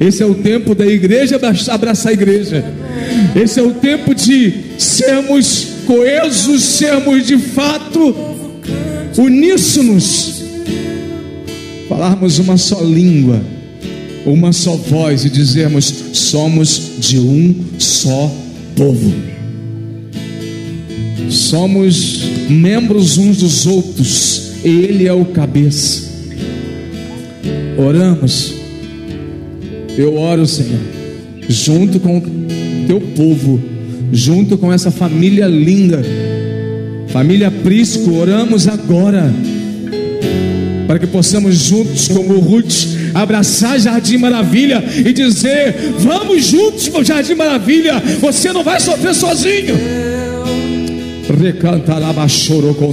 Esse 0.00 0.22
é 0.22 0.26
o 0.26 0.34
tempo 0.34 0.74
da 0.74 0.86
igreja 0.86 1.40
abraçar 1.70 2.10
a 2.10 2.12
igreja. 2.12 2.64
Esse 3.34 3.58
é 3.58 3.62
o 3.62 3.72
tempo 3.72 4.14
de 4.14 4.52
sermos 4.78 5.68
coesos, 5.86 6.62
sermos 6.62 7.26
de 7.26 7.38
fato 7.38 8.37
uníssonos, 9.18 10.42
falarmos 11.88 12.38
uma 12.38 12.56
só 12.56 12.80
língua, 12.82 13.42
uma 14.24 14.52
só 14.52 14.76
voz 14.76 15.24
e 15.24 15.30
dizermos: 15.30 15.92
somos 16.12 16.92
de 16.98 17.18
um 17.18 17.54
só 17.78 18.32
povo. 18.76 19.12
Somos 21.28 22.22
membros 22.48 23.18
uns 23.18 23.38
dos 23.38 23.66
outros, 23.66 24.52
Ele 24.64 25.06
é 25.06 25.12
o 25.12 25.26
cabeça. 25.26 26.08
Oramos, 27.76 28.54
eu 29.96 30.16
oro, 30.16 30.46
Senhor, 30.46 30.80
junto 31.48 32.00
com 32.00 32.18
o 32.18 32.22
teu 32.86 33.00
povo, 33.00 33.60
junto 34.10 34.56
com 34.56 34.72
essa 34.72 34.90
família 34.90 35.46
linda 35.46 36.02
Família 37.12 37.50
Prisco, 37.50 38.14
oramos 38.14 38.68
agora 38.68 39.32
para 40.86 40.98
que 40.98 41.06
possamos 41.06 41.54
juntos, 41.56 42.08
como 42.08 42.38
Ruth, 42.38 42.96
abraçar 43.14 43.78
Jardim 43.78 44.16
Maravilha 44.16 44.82
e 44.96 45.12
dizer: 45.12 45.94
Vamos 45.98 46.46
juntos 46.46 46.88
para 46.88 47.00
o 47.00 47.04
Jardim 47.04 47.34
Maravilha, 47.34 48.02
você 48.20 48.52
não 48.52 48.64
vai 48.64 48.80
sofrer 48.80 49.14
sozinho. 49.14 49.74
Recanta 51.38 51.98
lá, 51.98 52.26
chorou 52.26 52.74
com 52.74 52.90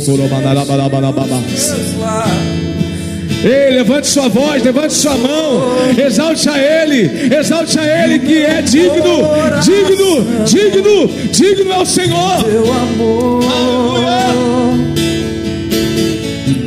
Ei, 3.45 3.69
levante 3.69 4.07
sua 4.07 4.27
voz, 4.27 4.63
levante 4.63 4.95
sua 4.95 5.15
mão, 5.15 5.75
exalte 6.03 6.49
a 6.49 6.57
Ele, 6.57 7.31
exalte 7.31 7.77
a 7.77 8.03
Ele 8.03 8.17
que 8.17 8.43
é 8.43 8.59
digno, 8.63 9.21
digno, 9.61 10.43
digno, 10.43 11.07
digno 11.31 11.71
é 11.71 11.77
o 11.77 11.85
Senhor. 11.85 12.43
Teu 12.43 12.73
amor, 12.73 13.43
Aleluia. 13.45 14.15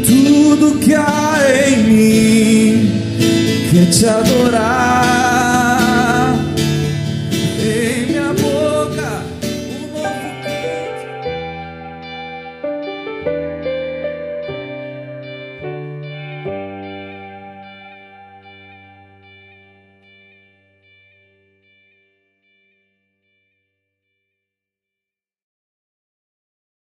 tudo 0.07 0.79
que 0.79 0.95
há 0.95 1.41
em 1.67 1.77
mim 1.83 2.93
que 3.73 3.87
te 3.87 4.07